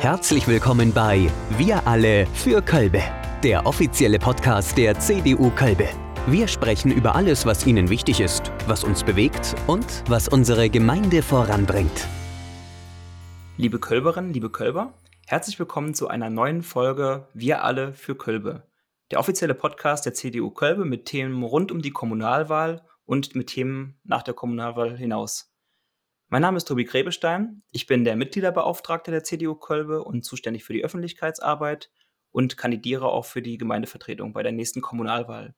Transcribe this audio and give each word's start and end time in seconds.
Herzlich 0.00 0.46
willkommen 0.46 0.92
bei 0.92 1.28
Wir 1.56 1.84
alle 1.84 2.26
für 2.26 2.62
Kölbe, 2.62 3.02
der 3.42 3.66
offizielle 3.66 4.20
Podcast 4.20 4.78
der 4.78 4.96
CDU 5.00 5.50
Kölbe. 5.50 5.88
Wir 6.28 6.46
sprechen 6.46 6.92
über 6.92 7.16
alles, 7.16 7.44
was 7.46 7.66
Ihnen 7.66 7.90
wichtig 7.90 8.20
ist, 8.20 8.52
was 8.68 8.84
uns 8.84 9.02
bewegt 9.02 9.56
und 9.66 9.84
was 10.08 10.28
unsere 10.28 10.70
Gemeinde 10.70 11.20
voranbringt. 11.20 12.06
Liebe 13.56 13.80
Kölberinnen, 13.80 14.32
liebe 14.32 14.50
Kölber, 14.50 14.94
herzlich 15.26 15.58
willkommen 15.58 15.94
zu 15.94 16.06
einer 16.06 16.30
neuen 16.30 16.62
Folge 16.62 17.26
Wir 17.34 17.64
alle 17.64 17.92
für 17.92 18.14
Kölbe, 18.14 18.68
der 19.10 19.18
offizielle 19.18 19.54
Podcast 19.54 20.06
der 20.06 20.14
CDU 20.14 20.50
Kölbe 20.50 20.84
mit 20.84 21.06
Themen 21.06 21.42
rund 21.42 21.72
um 21.72 21.82
die 21.82 21.90
Kommunalwahl 21.90 22.82
und 23.04 23.34
mit 23.34 23.48
Themen 23.48 23.98
nach 24.04 24.22
der 24.22 24.34
Kommunalwahl 24.34 24.96
hinaus. 24.96 25.52
Mein 26.30 26.42
Name 26.42 26.58
ist 26.58 26.68
Tobi 26.68 26.84
Grebestein. 26.84 27.62
Ich 27.72 27.86
bin 27.86 28.04
der 28.04 28.14
Mitgliederbeauftragte 28.14 29.10
der 29.10 29.24
CDU 29.24 29.54
Kölbe 29.54 30.04
und 30.04 30.26
zuständig 30.26 30.62
für 30.62 30.74
die 30.74 30.84
Öffentlichkeitsarbeit 30.84 31.90
und 32.32 32.58
kandidiere 32.58 33.06
auch 33.06 33.24
für 33.24 33.40
die 33.40 33.56
Gemeindevertretung 33.56 34.34
bei 34.34 34.42
der 34.42 34.52
nächsten 34.52 34.82
Kommunalwahl. 34.82 35.54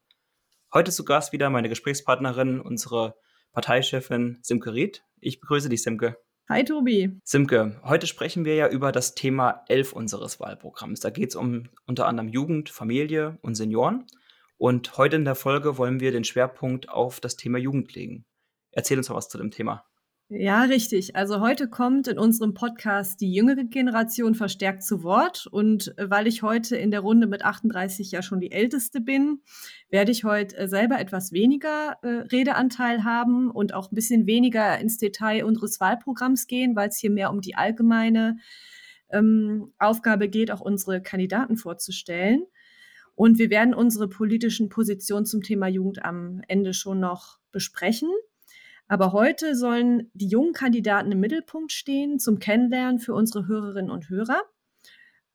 Heute 0.73 0.93
zu 0.93 1.05
Gast 1.05 1.33
wieder 1.33 1.51
meine 1.51 1.69
Gesprächspartnerin, 1.69 2.61
unsere 2.61 3.17
Parteichefin 3.51 4.39
Simke 4.43 4.73
Ried. 4.73 5.03
Ich 5.19 5.41
begrüße 5.41 5.69
dich, 5.69 5.83
Simke. 5.83 6.19
Hi, 6.49 6.63
Tobi. 6.63 7.19
Simke, 7.25 7.81
heute 7.83 8.07
sprechen 8.07 8.45
wir 8.45 8.55
ja 8.55 8.69
über 8.69 8.93
das 8.93 9.17
Thema 9.17 9.65
11 9.67 9.93
unseres 9.93 10.39
Wahlprogramms. 10.39 11.01
Da 11.01 11.11
geht 11.11 11.31
es 11.31 11.35
um 11.35 11.69
unter 11.87 12.07
anderem 12.07 12.29
Jugend, 12.29 12.71
Familie 12.71 13.41
und 13.43 13.57
Senioren. 13.57 14.07
Und 14.57 14.97
heute 14.99 15.17
in 15.17 15.25
der 15.25 15.35
Folge 15.35 15.79
wollen 15.79 15.99
wir 15.99 16.13
den 16.13 16.23
Schwerpunkt 16.23 16.89
auf 16.89 17.19
das 17.19 17.35
Thema 17.37 17.59
Jugend 17.59 17.93
legen. 17.97 18.25
Erzähl 18.71 18.99
uns 18.99 19.09
mal 19.09 19.17
was 19.17 19.29
zu 19.29 19.37
dem 19.37 19.51
Thema. 19.51 19.90
Ja, 20.33 20.63
richtig. 20.63 21.17
Also 21.17 21.41
heute 21.41 21.69
kommt 21.69 22.07
in 22.07 22.17
unserem 22.17 22.55
Podcast 22.55 23.21
die 23.21 23.35
jüngere 23.35 23.65
Generation 23.65 24.37
verstärkt 24.37 24.85
zu 24.85 25.03
Wort. 25.03 25.49
Und 25.49 25.99
äh, 25.99 26.09
weil 26.09 26.29
ich 26.29 26.43
heute 26.43 26.77
in 26.77 26.93
der 26.93 27.01
Runde 27.01 27.27
mit 27.27 27.45
38 27.45 28.13
ja 28.13 28.23
schon 28.23 28.39
die 28.39 28.53
älteste 28.53 29.01
bin, 29.01 29.41
werde 29.89 30.13
ich 30.13 30.23
heute 30.23 30.57
äh, 30.57 30.69
selber 30.69 31.01
etwas 31.01 31.33
weniger 31.33 31.97
äh, 32.03 32.29
Redeanteil 32.31 33.03
haben 33.03 33.51
und 33.51 33.75
auch 33.75 33.91
ein 33.91 33.95
bisschen 33.97 34.29
weniger 34.29 34.79
ins 34.79 34.99
Detail 34.99 35.45
unseres 35.45 35.81
Wahlprogramms 35.81 36.47
gehen, 36.47 36.77
weil 36.77 36.91
es 36.91 36.99
hier 36.99 37.11
mehr 37.11 37.33
um 37.33 37.41
die 37.41 37.57
allgemeine 37.57 38.39
ähm, 39.11 39.73
Aufgabe 39.81 40.29
geht, 40.29 40.53
auch 40.53 40.61
unsere 40.61 41.03
Kandidaten 41.03 41.57
vorzustellen. 41.57 42.45
Und 43.17 43.41
wir 43.41 43.51
werden 43.51 43.75
unsere 43.75 44.09
politischen 44.09 44.69
Positionen 44.69 45.27
zum 45.27 45.43
Thema 45.43 45.67
Jugend 45.67 46.05
am 46.05 46.41
Ende 46.47 46.73
schon 46.73 47.01
noch 47.01 47.41
besprechen. 47.51 48.11
Aber 48.91 49.13
heute 49.13 49.55
sollen 49.55 50.11
die 50.15 50.27
jungen 50.27 50.53
Kandidaten 50.53 51.13
im 51.13 51.21
Mittelpunkt 51.21 51.71
stehen 51.71 52.19
zum 52.19 52.41
Kennenlernen 52.41 52.99
für 52.99 53.15
unsere 53.15 53.47
Hörerinnen 53.47 53.89
und 53.89 54.09
Hörer, 54.09 54.43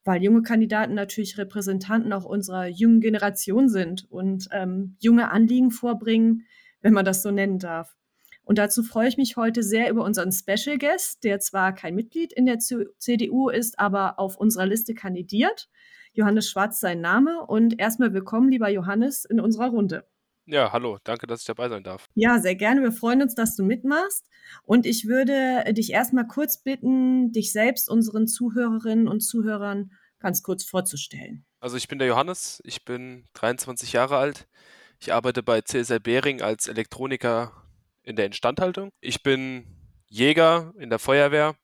weil 0.03 0.21
junge 0.21 0.41
Kandidaten 0.41 0.93
natürlich 0.93 1.37
Repräsentanten 1.37 2.11
auch 2.11 2.25
unserer 2.25 2.67
jungen 2.67 2.99
Generation 2.99 3.69
sind 3.69 4.11
und 4.11 4.49
ähm, 4.51 4.97
junge 4.99 5.31
Anliegen 5.31 5.71
vorbringen, 5.71 6.45
wenn 6.81 6.91
man 6.91 7.05
das 7.05 7.21
so 7.21 7.31
nennen 7.31 7.57
darf. 7.57 7.95
Und 8.43 8.57
dazu 8.57 8.83
freue 8.83 9.07
ich 9.07 9.15
mich 9.15 9.37
heute 9.37 9.63
sehr 9.63 9.89
über 9.89 10.03
unseren 10.03 10.33
Special 10.33 10.77
Guest, 10.77 11.23
der 11.23 11.39
zwar 11.39 11.73
kein 11.73 11.95
Mitglied 11.95 12.33
in 12.33 12.45
der 12.45 12.59
CDU 12.59 13.47
ist, 13.47 13.79
aber 13.79 14.19
auf 14.19 14.35
unserer 14.35 14.65
Liste 14.65 14.93
kandidiert. 14.93 15.69
Johannes 16.11 16.49
Schwarz 16.49 16.81
sein 16.81 16.99
Name. 16.99 17.45
Und 17.47 17.79
erstmal 17.79 18.13
willkommen, 18.13 18.49
lieber 18.49 18.67
Johannes, 18.67 19.23
in 19.23 19.39
unserer 19.39 19.69
Runde. 19.69 20.05
Ja, 20.47 20.71
hallo, 20.71 20.99
danke, 21.03 21.25
dass 21.25 21.41
ich 21.41 21.47
dabei 21.47 21.69
sein 21.69 21.83
darf. 21.83 22.07
Ja, 22.13 22.39
sehr 22.39 22.55
gerne. 22.55 22.81
Wir 22.81 22.91
freuen 22.91 23.21
uns, 23.21 23.33
dass 23.33 23.55
du 23.55 23.63
mitmachst. 23.63 24.27
Und 24.63 24.85
ich 24.85 25.07
würde 25.07 25.63
dich 25.73 25.91
erstmal 25.91 26.27
kurz 26.27 26.61
bitten, 26.61 27.31
dich 27.31 27.51
selbst 27.51 27.89
unseren 27.89 28.27
Zuhörerinnen 28.27 29.07
und 29.07 29.21
Zuhörern 29.21 29.91
ganz 30.19 30.43
kurz 30.43 30.63
vorzustellen. 30.63 31.45
Also 31.59 31.77
ich 31.77 31.87
bin 31.87 31.97
der 31.97 32.07
Johannes, 32.07 32.61
ich 32.63 32.85
bin 32.85 33.25
23 33.33 33.93
Jahre 33.93 34.17
alt. 34.17 34.47
Ich 34.99 35.13
arbeite 35.13 35.41
bei 35.41 35.61
CSL 35.61 35.99
Behring 35.99 36.41
als 36.41 36.67
Elektroniker 36.67 37.51
in 38.03 38.15
der 38.15 38.27
Instandhaltung. 38.27 38.91
Ich 39.01 39.23
bin 39.23 39.65
Jäger 40.07 40.73
in 40.77 40.89
der 40.89 40.99
Feuerwehr. 40.99 41.55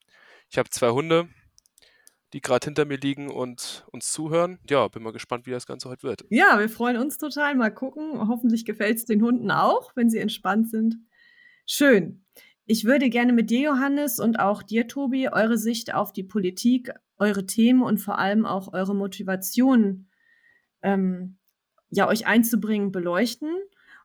Ich 0.50 0.58
habe 0.58 0.70
zwei 0.70 0.90
Hunde 0.90 1.30
die 2.34 2.42
gerade 2.42 2.66
hinter 2.66 2.86
mir 2.86 2.98
liegen 2.98 3.30
und 3.30 3.86
uns 3.92 4.12
zuhören. 4.12 4.60
Ja, 4.70 4.88
bin 4.88 5.04
mal 5.04 5.12
gespannt, 5.12 5.46
wie 5.46 5.52
das 5.52 5.66
Ganze 5.66 5.90
heute 5.90 6.04
wird. 6.04 6.26
Ja, 6.30 6.60
wir 6.60 6.70
freuen 6.70 6.98
uns 6.98 7.18
total. 7.18 7.56
Mal 7.56 7.74
gucken. 7.74 8.28
Hoffentlich 8.28 8.66
gefällt 8.66 8.98
es 8.98 9.06
den 9.06 9.22
Hunden 9.22 9.52
auch, 9.52 9.96
wenn 9.96 10.10
sie 10.10 10.20
entspannt 10.20 10.70
sind. 10.70 10.98
Schön. 11.66 12.26
Ich 12.66 12.86
würde 12.86 13.10
gerne 13.10 13.34
mit 13.34 13.50
dir, 13.50 13.62
Johannes, 13.62 14.20
und 14.20 14.40
auch 14.40 14.64
dir, 14.64 14.88
Tobi, 14.88 15.28
eure 15.30 15.58
Sicht 15.58 15.94
auf 15.94 16.14
die 16.14 16.24
Politik, 16.24 16.92
eure 17.18 17.46
Themen 17.46 17.82
und 17.82 17.98
vor 17.98 18.18
allem 18.18 18.46
auch 18.46 18.72
eure 18.72 18.96
Motivation, 18.96 20.08
ähm, 20.82 21.38
ja, 21.90 22.08
euch 22.08 22.28
einzubringen, 22.28 22.92
beleuchten. 22.92 23.50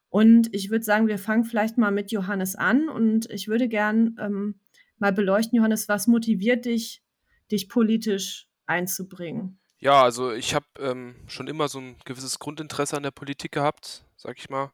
Und 0.08 0.52
ich 0.52 0.70
würde 0.70 0.84
sagen, 0.84 1.06
wir 1.06 1.18
fangen 1.18 1.44
vielleicht 1.44 1.78
mal 1.78 1.92
mit 1.92 2.10
Johannes 2.10 2.56
an 2.56 2.88
und 2.88 3.30
ich 3.30 3.48
würde 3.48 3.68
gern 3.68 4.16
ähm, 4.18 4.60
mal 4.98 5.12
beleuchten, 5.12 5.56
Johannes, 5.56 5.88
was 5.88 6.06
motiviert 6.06 6.64
dich, 6.64 7.02
dich 7.50 7.68
politisch 7.68 8.48
einzubringen? 8.66 9.58
Ja, 9.78 10.02
also 10.02 10.32
ich 10.32 10.54
habe 10.54 10.66
ähm, 10.78 11.16
schon 11.26 11.48
immer 11.48 11.68
so 11.68 11.78
ein 11.78 11.96
gewisses 12.04 12.38
Grundinteresse 12.38 12.96
an 12.96 13.02
der 13.02 13.10
Politik 13.10 13.52
gehabt, 13.52 14.04
sag 14.16 14.38
ich 14.38 14.48
mal. 14.48 14.72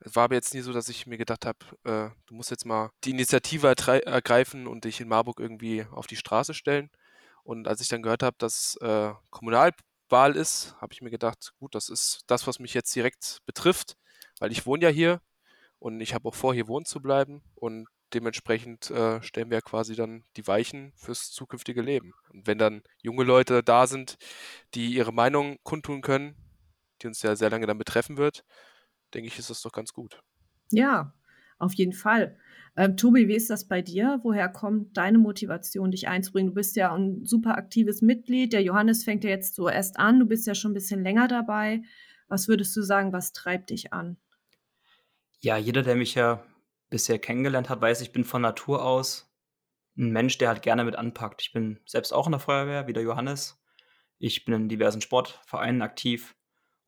Es 0.00 0.16
war 0.16 0.24
aber 0.24 0.34
jetzt 0.34 0.54
nie 0.54 0.60
so, 0.60 0.72
dass 0.72 0.88
ich 0.88 1.06
mir 1.06 1.18
gedacht 1.18 1.46
habe, 1.46 1.58
äh, 1.84 2.10
du 2.26 2.34
musst 2.34 2.50
jetzt 2.50 2.64
mal 2.64 2.90
die 3.04 3.10
Initiative 3.10 3.68
ergreifen 3.68 4.66
und 4.66 4.84
dich 4.84 5.00
in 5.00 5.08
Marburg 5.08 5.38
irgendwie 5.38 5.84
auf 5.90 6.06
die 6.06 6.16
Straße 6.16 6.54
stellen. 6.54 6.90
Und 7.44 7.68
als 7.68 7.80
ich 7.80 7.88
dann 7.88 8.02
gehört 8.02 8.22
habe, 8.22 8.36
dass 8.38 8.76
äh, 8.80 9.12
Kommunalwahl 9.30 10.36
ist, 10.36 10.74
habe 10.80 10.92
ich 10.94 11.02
mir 11.02 11.10
gedacht, 11.10 11.52
gut, 11.58 11.74
das 11.74 11.88
ist 11.88 12.22
das, 12.26 12.46
was 12.46 12.58
mich 12.58 12.74
jetzt 12.74 12.94
direkt 12.94 13.38
betrifft, 13.44 13.96
weil 14.38 14.52
ich 14.52 14.66
wohne 14.66 14.84
ja 14.84 14.90
hier 14.90 15.20
und 15.78 16.00
ich 16.00 16.14
habe 16.14 16.28
auch 16.28 16.34
vor, 16.34 16.54
hier 16.54 16.68
wohnen 16.68 16.86
zu 16.86 17.00
bleiben. 17.00 17.42
Und 17.54 17.88
dementsprechend 18.14 18.90
äh, 18.90 19.22
stellen 19.22 19.50
wir 19.50 19.60
quasi 19.60 19.94
dann 19.94 20.24
die 20.36 20.46
Weichen 20.46 20.92
fürs 20.96 21.30
zukünftige 21.30 21.82
Leben. 21.82 22.12
Und 22.30 22.46
wenn 22.46 22.58
dann 22.58 22.82
junge 23.02 23.24
Leute 23.24 23.62
da 23.62 23.86
sind, 23.86 24.16
die 24.74 24.94
ihre 24.94 25.12
Meinung 25.12 25.58
kundtun 25.62 26.00
können, 26.02 26.36
die 27.02 27.06
uns 27.06 27.22
ja 27.22 27.36
sehr 27.36 27.50
lange 27.50 27.66
dann 27.66 27.78
betreffen 27.78 28.16
wird, 28.16 28.44
denke 29.14 29.28
ich, 29.28 29.38
ist 29.38 29.50
das 29.50 29.62
doch 29.62 29.72
ganz 29.72 29.92
gut. 29.92 30.20
Ja, 30.70 31.14
auf 31.58 31.74
jeden 31.74 31.92
Fall. 31.92 32.36
Ähm, 32.76 32.96
Tobi, 32.96 33.28
wie 33.28 33.34
ist 33.34 33.50
das 33.50 33.66
bei 33.66 33.82
dir? 33.82 34.20
Woher 34.22 34.48
kommt 34.48 34.96
deine 34.96 35.18
Motivation, 35.18 35.90
dich 35.90 36.08
einzubringen? 36.08 36.50
Du 36.50 36.54
bist 36.54 36.76
ja 36.76 36.94
ein 36.94 37.24
super 37.24 37.56
aktives 37.56 38.00
Mitglied. 38.00 38.52
Der 38.52 38.62
Johannes 38.62 39.04
fängt 39.04 39.24
ja 39.24 39.30
jetzt 39.30 39.54
so 39.54 39.68
erst 39.68 39.98
an. 39.98 40.20
Du 40.20 40.26
bist 40.26 40.46
ja 40.46 40.54
schon 40.54 40.70
ein 40.70 40.74
bisschen 40.74 41.02
länger 41.02 41.28
dabei. 41.28 41.82
Was 42.28 42.48
würdest 42.48 42.76
du 42.76 42.82
sagen, 42.82 43.12
was 43.12 43.32
treibt 43.32 43.70
dich 43.70 43.92
an? 43.92 44.16
Ja, 45.40 45.56
jeder, 45.56 45.82
der 45.82 45.96
mich 45.96 46.14
ja 46.14 46.44
bisher 46.90 47.18
kennengelernt 47.18 47.68
hat, 47.68 47.80
weiß, 47.80 48.00
ich 48.00 48.12
bin 48.12 48.24
von 48.24 48.42
Natur 48.42 48.84
aus 48.84 49.30
ein 49.96 50.10
Mensch, 50.12 50.38
der 50.38 50.48
halt 50.48 50.62
gerne 50.62 50.84
mit 50.84 50.96
anpackt. 50.96 51.42
Ich 51.42 51.52
bin 51.52 51.80
selbst 51.86 52.12
auch 52.12 52.26
in 52.26 52.32
der 52.32 52.40
Feuerwehr, 52.40 52.86
wie 52.86 52.92
der 52.92 53.02
Johannes. 53.02 53.62
Ich 54.18 54.44
bin 54.44 54.54
in 54.54 54.68
diversen 54.68 55.00
Sportvereinen 55.00 55.82
aktiv. 55.82 56.36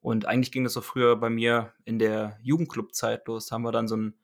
Und 0.00 0.26
eigentlich 0.26 0.52
ging 0.52 0.64
das 0.64 0.72
so 0.72 0.80
früher 0.80 1.16
bei 1.16 1.30
mir 1.30 1.72
in 1.84 1.98
der 1.98 2.38
Jugendclub-Zeit 2.42 3.26
los. 3.28 3.46
Da 3.46 3.54
haben 3.54 3.62
wir 3.62 3.72
dann 3.72 3.88
so 3.88 3.94
einen 3.94 4.14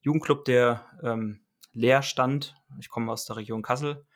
Jugendclub, 0.00 0.44
der 0.44 0.86
ähm, 1.02 1.44
leer 1.72 2.02
stand. 2.02 2.54
Ich 2.78 2.88
komme 2.88 3.12
aus 3.12 3.26
der 3.26 3.36
Region 3.36 3.62
Kassel. 3.62 4.06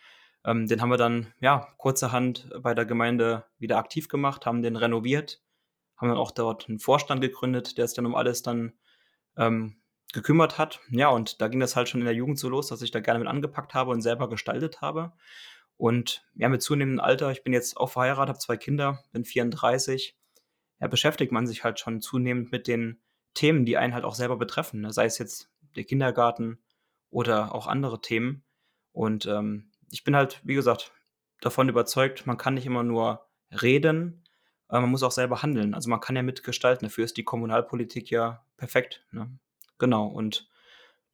Ähm, 0.44 0.66
den 0.66 0.80
haben 0.80 0.88
wir 0.88 0.96
dann, 0.96 1.34
ja, 1.40 1.74
kurzerhand 1.76 2.50
bei 2.62 2.74
der 2.74 2.86
Gemeinde 2.86 3.44
wieder 3.58 3.76
aktiv 3.76 4.08
gemacht, 4.08 4.46
haben 4.46 4.62
den 4.62 4.76
renoviert, 4.76 5.42
haben 5.96 6.08
dann 6.08 6.16
auch 6.16 6.30
dort 6.30 6.68
einen 6.68 6.78
Vorstand 6.78 7.20
gegründet, 7.20 7.76
der 7.76 7.86
sich 7.86 7.96
dann 7.96 8.06
um 8.06 8.14
alles 8.14 8.42
dann 8.42 8.72
ähm, 9.36 9.79
gekümmert 10.12 10.58
hat. 10.58 10.80
Ja, 10.90 11.08
und 11.08 11.40
da 11.40 11.48
ging 11.48 11.60
das 11.60 11.76
halt 11.76 11.88
schon 11.88 12.00
in 12.00 12.06
der 12.06 12.14
Jugend 12.14 12.38
so 12.38 12.48
los, 12.48 12.68
dass 12.68 12.82
ich 12.82 12.90
da 12.90 13.00
gerne 13.00 13.18
mit 13.20 13.28
angepackt 13.28 13.74
habe 13.74 13.90
und 13.90 14.02
selber 14.02 14.28
gestaltet 14.28 14.80
habe. 14.80 15.12
Und 15.76 16.24
ja, 16.34 16.48
mit 16.48 16.62
zunehmendem 16.62 17.00
Alter, 17.02 17.30
ich 17.30 17.42
bin 17.42 17.52
jetzt 17.52 17.76
auch 17.76 17.90
verheiratet, 17.90 18.28
habe 18.28 18.38
zwei 18.38 18.56
Kinder, 18.56 19.02
bin 19.12 19.24
34, 19.24 20.16
ja, 20.80 20.88
beschäftigt 20.88 21.32
man 21.32 21.46
sich 21.46 21.64
halt 21.64 21.78
schon 21.78 22.00
zunehmend 22.00 22.52
mit 22.52 22.66
den 22.66 23.00
Themen, 23.34 23.64
die 23.64 23.76
einen 23.76 23.94
halt 23.94 24.04
auch 24.04 24.14
selber 24.14 24.36
betreffen. 24.36 24.80
Ne? 24.80 24.92
Sei 24.92 25.04
es 25.04 25.18
jetzt 25.18 25.50
der 25.76 25.84
Kindergarten 25.84 26.58
oder 27.10 27.54
auch 27.54 27.66
andere 27.66 28.00
Themen. 28.00 28.44
Und 28.92 29.26
ähm, 29.26 29.70
ich 29.90 30.04
bin 30.04 30.16
halt, 30.16 30.40
wie 30.44 30.54
gesagt, 30.54 30.92
davon 31.40 31.68
überzeugt, 31.68 32.26
man 32.26 32.36
kann 32.36 32.54
nicht 32.54 32.66
immer 32.66 32.82
nur 32.82 33.26
reden, 33.50 34.24
man 34.68 34.90
muss 34.90 35.02
auch 35.02 35.10
selber 35.10 35.42
handeln. 35.42 35.74
Also 35.74 35.90
man 35.90 36.00
kann 36.00 36.14
ja 36.16 36.22
mitgestalten. 36.22 36.86
Dafür 36.86 37.04
ist 37.04 37.16
die 37.16 37.24
Kommunalpolitik 37.24 38.10
ja 38.10 38.44
perfekt. 38.56 39.04
Ne? 39.10 39.38
Genau, 39.80 40.06
und 40.06 40.48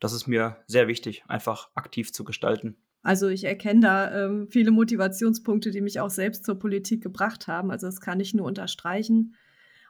das 0.00 0.12
ist 0.12 0.26
mir 0.26 0.58
sehr 0.66 0.88
wichtig, 0.88 1.24
einfach 1.28 1.70
aktiv 1.74 2.12
zu 2.12 2.24
gestalten. 2.24 2.76
Also 3.02 3.28
ich 3.28 3.44
erkenne 3.44 3.80
da 3.80 4.24
ähm, 4.24 4.48
viele 4.50 4.72
Motivationspunkte, 4.72 5.70
die 5.70 5.80
mich 5.80 6.00
auch 6.00 6.10
selbst 6.10 6.44
zur 6.44 6.58
Politik 6.58 7.02
gebracht 7.02 7.46
haben. 7.46 7.70
Also 7.70 7.86
das 7.86 8.00
kann 8.00 8.18
ich 8.18 8.34
nur 8.34 8.44
unterstreichen. 8.44 9.36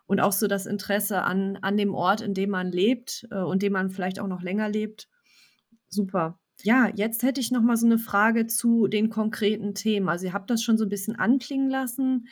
Und 0.07 0.21
auch 0.21 0.33
so 0.33 0.47
das 0.47 0.67
Interesse 0.67 1.23
an, 1.23 1.57
an 1.63 1.77
dem 1.79 1.95
Ort, 1.95 2.21
in 2.21 2.35
dem 2.35 2.51
man 2.51 2.71
lebt 2.71 3.27
äh, 3.31 3.41
und 3.41 3.63
dem 3.63 3.73
man 3.73 3.91
vielleicht 3.91 4.21
auch 4.21 4.29
noch 4.29 4.43
länger 4.43 4.69
lebt. 4.69 5.09
Super. 5.89 6.39
Ja, 6.63 6.91
jetzt 6.95 7.23
hätte 7.23 7.41
ich 7.41 7.51
noch 7.51 7.63
mal 7.63 7.77
so 7.77 7.87
eine 7.87 7.99
Frage 7.99 8.47
zu 8.47 8.87
den 8.87 9.09
konkreten 9.09 9.75
Themen. 9.75 10.09
Also, 10.09 10.27
ihr 10.27 10.33
habt 10.33 10.51
das 10.51 10.63
schon 10.63 10.79
so 10.79 10.85
ein 10.85 10.91
bisschen 10.91 11.17
anklingen 11.17 11.71
lassen. 11.71 12.29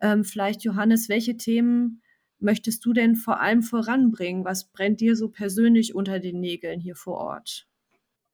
Ähm, 0.00 0.24
vielleicht, 0.24 0.62
Johannes, 0.62 1.08
welche 1.08 1.36
Themen 1.36 2.02
möchtest 2.38 2.84
du 2.84 2.92
denn 2.92 3.16
vor 3.16 3.40
allem 3.40 3.62
voranbringen? 3.62 4.44
Was 4.44 4.64
brennt 4.64 5.00
dir 5.00 5.16
so 5.16 5.28
persönlich 5.28 5.94
unter 5.94 6.20
den 6.20 6.40
Nägeln 6.40 6.80
hier 6.80 6.96
vor 6.96 7.18
Ort? 7.18 7.66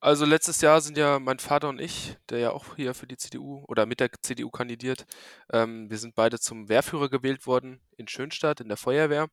Also 0.01 0.25
letztes 0.25 0.61
Jahr 0.61 0.81
sind 0.81 0.99
ja 0.99 1.21
mein 1.21 1.39
Vater 1.39 1.69
und 1.69 1.81
ich, 1.81 2.17
der 2.29 2.39
ja 2.41 2.51
auch 2.51 2.75
hier 2.75 2.93
für 2.93 3.07
die 3.07 3.17
CDU 3.17 3.65
oder 3.69 3.87
mit 3.87 4.01
der 4.01 4.11
CDU 4.21 4.51
kandidiert, 4.51 5.07
ähm, 5.53 5.89
wir 5.91 5.99
sind 5.99 6.17
beide 6.17 6.41
zum 6.41 6.69
Wehrführer 6.69 7.09
gewählt 7.09 7.47
worden 7.47 7.81
in 7.97 8.09
Schönstadt 8.09 8.61
in 8.61 8.67
der 8.67 8.77
Feuerwehr. 8.77 9.29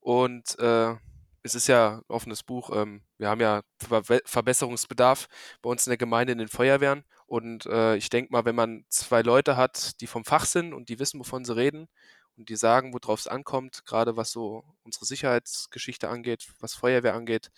Und 0.00 0.58
äh, 0.58 0.96
es 1.44 1.54
ist 1.54 1.68
ja 1.68 1.98
ein 1.98 2.02
offenes 2.08 2.42
Buch. 2.42 2.70
Ähm, 2.74 3.02
wir 3.18 3.28
haben 3.28 3.40
ja 3.40 3.62
Ver 3.78 4.02
Verbesserungsbedarf 4.24 5.28
bei 5.62 5.70
uns 5.70 5.86
in 5.86 5.92
der 5.92 5.98
Gemeinde 5.98 6.32
in 6.32 6.38
den 6.38 6.48
Feuerwehren. 6.48 7.04
Und 7.26 7.66
äh, 7.66 7.94
ich 7.94 8.10
denke 8.10 8.32
mal, 8.32 8.44
wenn 8.44 8.56
man 8.56 8.84
zwei 8.88 9.22
Leute 9.22 9.56
hat, 9.56 10.00
die 10.00 10.08
vom 10.08 10.24
Fach 10.24 10.44
sind 10.44 10.74
und 10.74 10.88
die 10.88 10.98
wissen, 10.98 11.20
wovon 11.20 11.44
sie 11.44 11.54
reden 11.54 11.88
und 12.36 12.48
die 12.48 12.56
sagen, 12.56 12.92
worauf 12.92 13.20
es 13.20 13.26
ankommt, 13.26 13.84
gerade 13.86 14.16
was 14.16 14.30
so 14.30 14.64
unsere 14.82 15.04
Sicherheitsgeschichte 15.04 16.08
angeht, 16.08 16.48
was 16.60 16.74
Feuerwehr 16.74 17.14
angeht, 17.14 17.50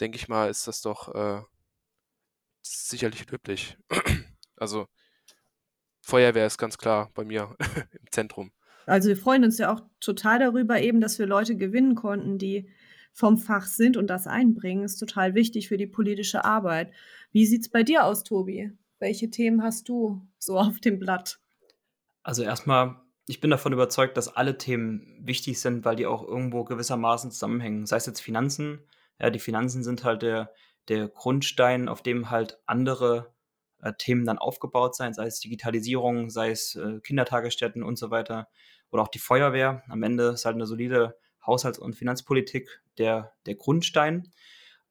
denke 0.00 0.16
ich 0.16 0.28
mal, 0.28 0.50
ist 0.50 0.66
das 0.66 0.80
doch 0.80 1.14
äh, 1.14 1.42
sicherlich 2.62 3.30
löblich. 3.30 3.76
also 4.56 4.86
Feuerwehr 6.02 6.46
ist 6.46 6.58
ganz 6.58 6.78
klar 6.78 7.10
bei 7.14 7.24
mir 7.24 7.56
im 7.92 8.10
Zentrum. 8.10 8.52
Also 8.86 9.08
wir 9.08 9.16
freuen 9.16 9.44
uns 9.44 9.58
ja 9.58 9.72
auch 9.72 9.82
total 9.98 10.38
darüber 10.38 10.80
eben, 10.80 11.00
dass 11.00 11.18
wir 11.18 11.26
Leute 11.26 11.56
gewinnen 11.56 11.96
konnten, 11.96 12.38
die 12.38 12.70
vom 13.12 13.38
Fach 13.38 13.66
sind 13.66 13.96
und 13.96 14.08
das 14.08 14.26
einbringen, 14.26 14.84
ist 14.84 14.98
total 14.98 15.34
wichtig 15.34 15.68
für 15.68 15.78
die 15.78 15.86
politische 15.86 16.44
Arbeit. 16.44 16.92
Wie 17.32 17.46
sieht 17.46 17.62
es 17.62 17.70
bei 17.70 17.82
dir 17.82 18.04
aus, 18.04 18.22
Tobi? 18.22 18.72
Welche 18.98 19.30
Themen 19.30 19.62
hast 19.62 19.88
du 19.88 20.20
so 20.38 20.58
auf 20.58 20.80
dem 20.80 20.98
Blatt? 20.98 21.40
Also 22.22 22.42
erstmal, 22.42 23.00
ich 23.26 23.40
bin 23.40 23.50
davon 23.50 23.72
überzeugt, 23.72 24.16
dass 24.16 24.34
alle 24.34 24.56
Themen 24.56 25.16
wichtig 25.20 25.60
sind, 25.60 25.84
weil 25.84 25.96
die 25.96 26.06
auch 26.06 26.26
irgendwo 26.26 26.64
gewissermaßen 26.64 27.30
zusammenhängen. 27.30 27.86
Sei 27.86 27.96
es 27.96 28.06
jetzt 28.06 28.20
Finanzen, 28.20 28.80
ja, 29.18 29.30
die 29.30 29.38
Finanzen 29.38 29.82
sind 29.82 30.04
halt 30.04 30.22
der, 30.22 30.52
der 30.88 31.08
Grundstein, 31.08 31.88
auf 31.88 32.02
dem 32.02 32.30
halt 32.30 32.58
andere 32.66 33.32
äh, 33.82 33.92
Themen 33.98 34.24
dann 34.24 34.38
aufgebaut 34.38 34.94
sein, 34.94 35.12
sei 35.12 35.26
es 35.26 35.40
Digitalisierung, 35.40 36.30
sei 36.30 36.50
es 36.50 36.76
äh, 36.76 37.00
Kindertagesstätten 37.00 37.82
und 37.82 37.98
so 37.98 38.10
weiter 38.10 38.48
oder 38.90 39.02
auch 39.02 39.08
die 39.08 39.18
Feuerwehr. 39.18 39.82
Am 39.88 40.02
Ende 40.02 40.28
ist 40.28 40.44
halt 40.44 40.54
eine 40.54 40.66
solide 40.66 41.18
Haushalts- 41.44 41.78
und 41.78 41.94
Finanzpolitik 41.94 42.82
der, 42.98 43.32
der 43.46 43.56
Grundstein. 43.56 44.30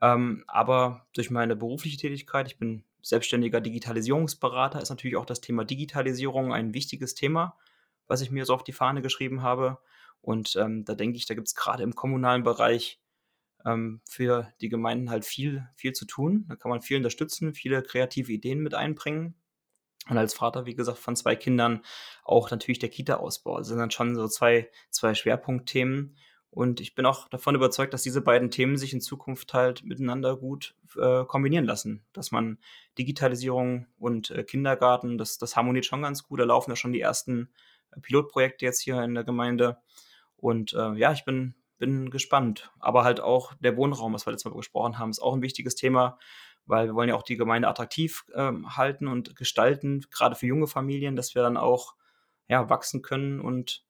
Ähm, 0.01 0.43
aber 0.47 1.07
durch 1.13 1.29
meine 1.31 1.55
berufliche 1.55 1.97
Tätigkeit, 1.97 2.47
ich 2.47 2.57
bin 2.57 2.83
selbstständiger 3.01 3.61
Digitalisierungsberater, 3.61 4.81
ist 4.81 4.89
natürlich 4.89 5.15
auch 5.15 5.25
das 5.25 5.39
Thema 5.39 5.63
Digitalisierung 5.63 6.53
ein 6.53 6.73
wichtiges 6.73 7.13
Thema, 7.15 7.55
was 8.07 8.21
ich 8.21 8.31
mir 8.31 8.45
so 8.45 8.53
auf 8.53 8.63
die 8.63 8.73
Fahne 8.73 9.01
geschrieben 9.01 9.41
habe. 9.41 9.79
Und 10.21 10.55
ähm, 10.55 10.85
da 10.85 10.95
denke 10.95 11.17
ich, 11.17 11.25
da 11.25 11.35
gibt 11.35 11.47
es 11.47 11.55
gerade 11.55 11.83
im 11.83 11.93
kommunalen 11.93 12.43
Bereich 12.43 12.99
ähm, 13.65 14.01
für 14.07 14.51
die 14.61 14.69
Gemeinden 14.69 15.09
halt 15.09 15.25
viel, 15.25 15.67
viel 15.75 15.93
zu 15.93 16.05
tun. 16.05 16.45
Da 16.47 16.55
kann 16.55 16.69
man 16.69 16.81
viel 16.81 16.97
unterstützen, 16.97 17.53
viele 17.53 17.81
kreative 17.83 18.31
Ideen 18.31 18.59
mit 18.59 18.73
einbringen. 18.73 19.35
Und 20.07 20.17
als 20.17 20.35
Vater, 20.35 20.65
wie 20.65 20.75
gesagt, 20.75 20.99
von 20.99 21.15
zwei 21.15 21.35
Kindern 21.35 21.81
auch 22.23 22.51
natürlich 22.51 22.79
der 22.79 22.89
Kita-Ausbau. 22.89 23.57
Das 23.57 23.67
sind 23.67 23.79
dann 23.79 23.91
schon 23.91 24.15
so 24.15 24.27
zwei, 24.27 24.69
zwei 24.91 25.15
Schwerpunktthemen. 25.15 26.15
Und 26.51 26.79
ich 26.79 26.95
bin 26.95 27.05
auch 27.05 27.27
davon 27.27 27.55
überzeugt, 27.55 27.93
dass 27.93 28.03
diese 28.03 28.21
beiden 28.21 28.49
Themen 28.49 28.77
sich 28.77 28.93
in 28.93 29.01
Zukunft 29.01 29.53
halt 29.53 29.83
miteinander 29.83 30.37
gut 30.37 30.75
äh, 30.97 31.25
kombinieren 31.25 31.65
lassen. 31.65 32.05
Dass 32.13 32.31
man 32.31 32.59
Digitalisierung 32.97 33.87
und 33.97 34.29
äh, 34.29 34.43
Kindergarten, 34.43 35.17
das, 35.17 35.37
das 35.37 35.55
harmoniert 35.55 35.85
schon 35.85 36.03
ganz 36.03 36.23
gut. 36.23 36.39
Da 36.39 36.45
laufen 36.45 36.71
ja 36.71 36.75
schon 36.75 36.93
die 36.93 37.01
ersten 37.01 37.49
Pilotprojekte 38.01 38.65
jetzt 38.65 38.81
hier 38.81 39.01
in 39.03 39.13
der 39.13 39.23
Gemeinde. 39.23 39.77
Und 40.35 40.73
äh, 40.73 40.93
ja, 40.93 41.11
ich 41.11 41.25
bin, 41.25 41.55
bin 41.77 42.09
gespannt. 42.09 42.71
Aber 42.79 43.03
halt 43.03 43.19
auch 43.19 43.53
der 43.55 43.77
Wohnraum, 43.77 44.13
was 44.13 44.25
wir 44.25 44.31
letztes 44.31 44.51
Mal 44.51 44.57
gesprochen 44.57 44.97
haben, 44.99 45.09
ist 45.09 45.21
auch 45.21 45.33
ein 45.33 45.41
wichtiges 45.41 45.75
Thema, 45.75 46.17
weil 46.65 46.87
wir 46.87 46.95
wollen 46.95 47.09
ja 47.09 47.15
auch 47.15 47.23
die 47.23 47.37
Gemeinde 47.37 47.67
attraktiv 47.67 48.25
ähm, 48.33 48.75
halten 48.75 49.07
und 49.07 49.35
gestalten, 49.35 50.01
gerade 50.11 50.35
für 50.35 50.47
junge 50.47 50.67
Familien, 50.67 51.15
dass 51.15 51.35
wir 51.35 51.41
dann 51.41 51.57
auch 51.57 51.95
ja, 52.47 52.69
wachsen 52.69 53.01
können 53.01 53.39
und 53.39 53.83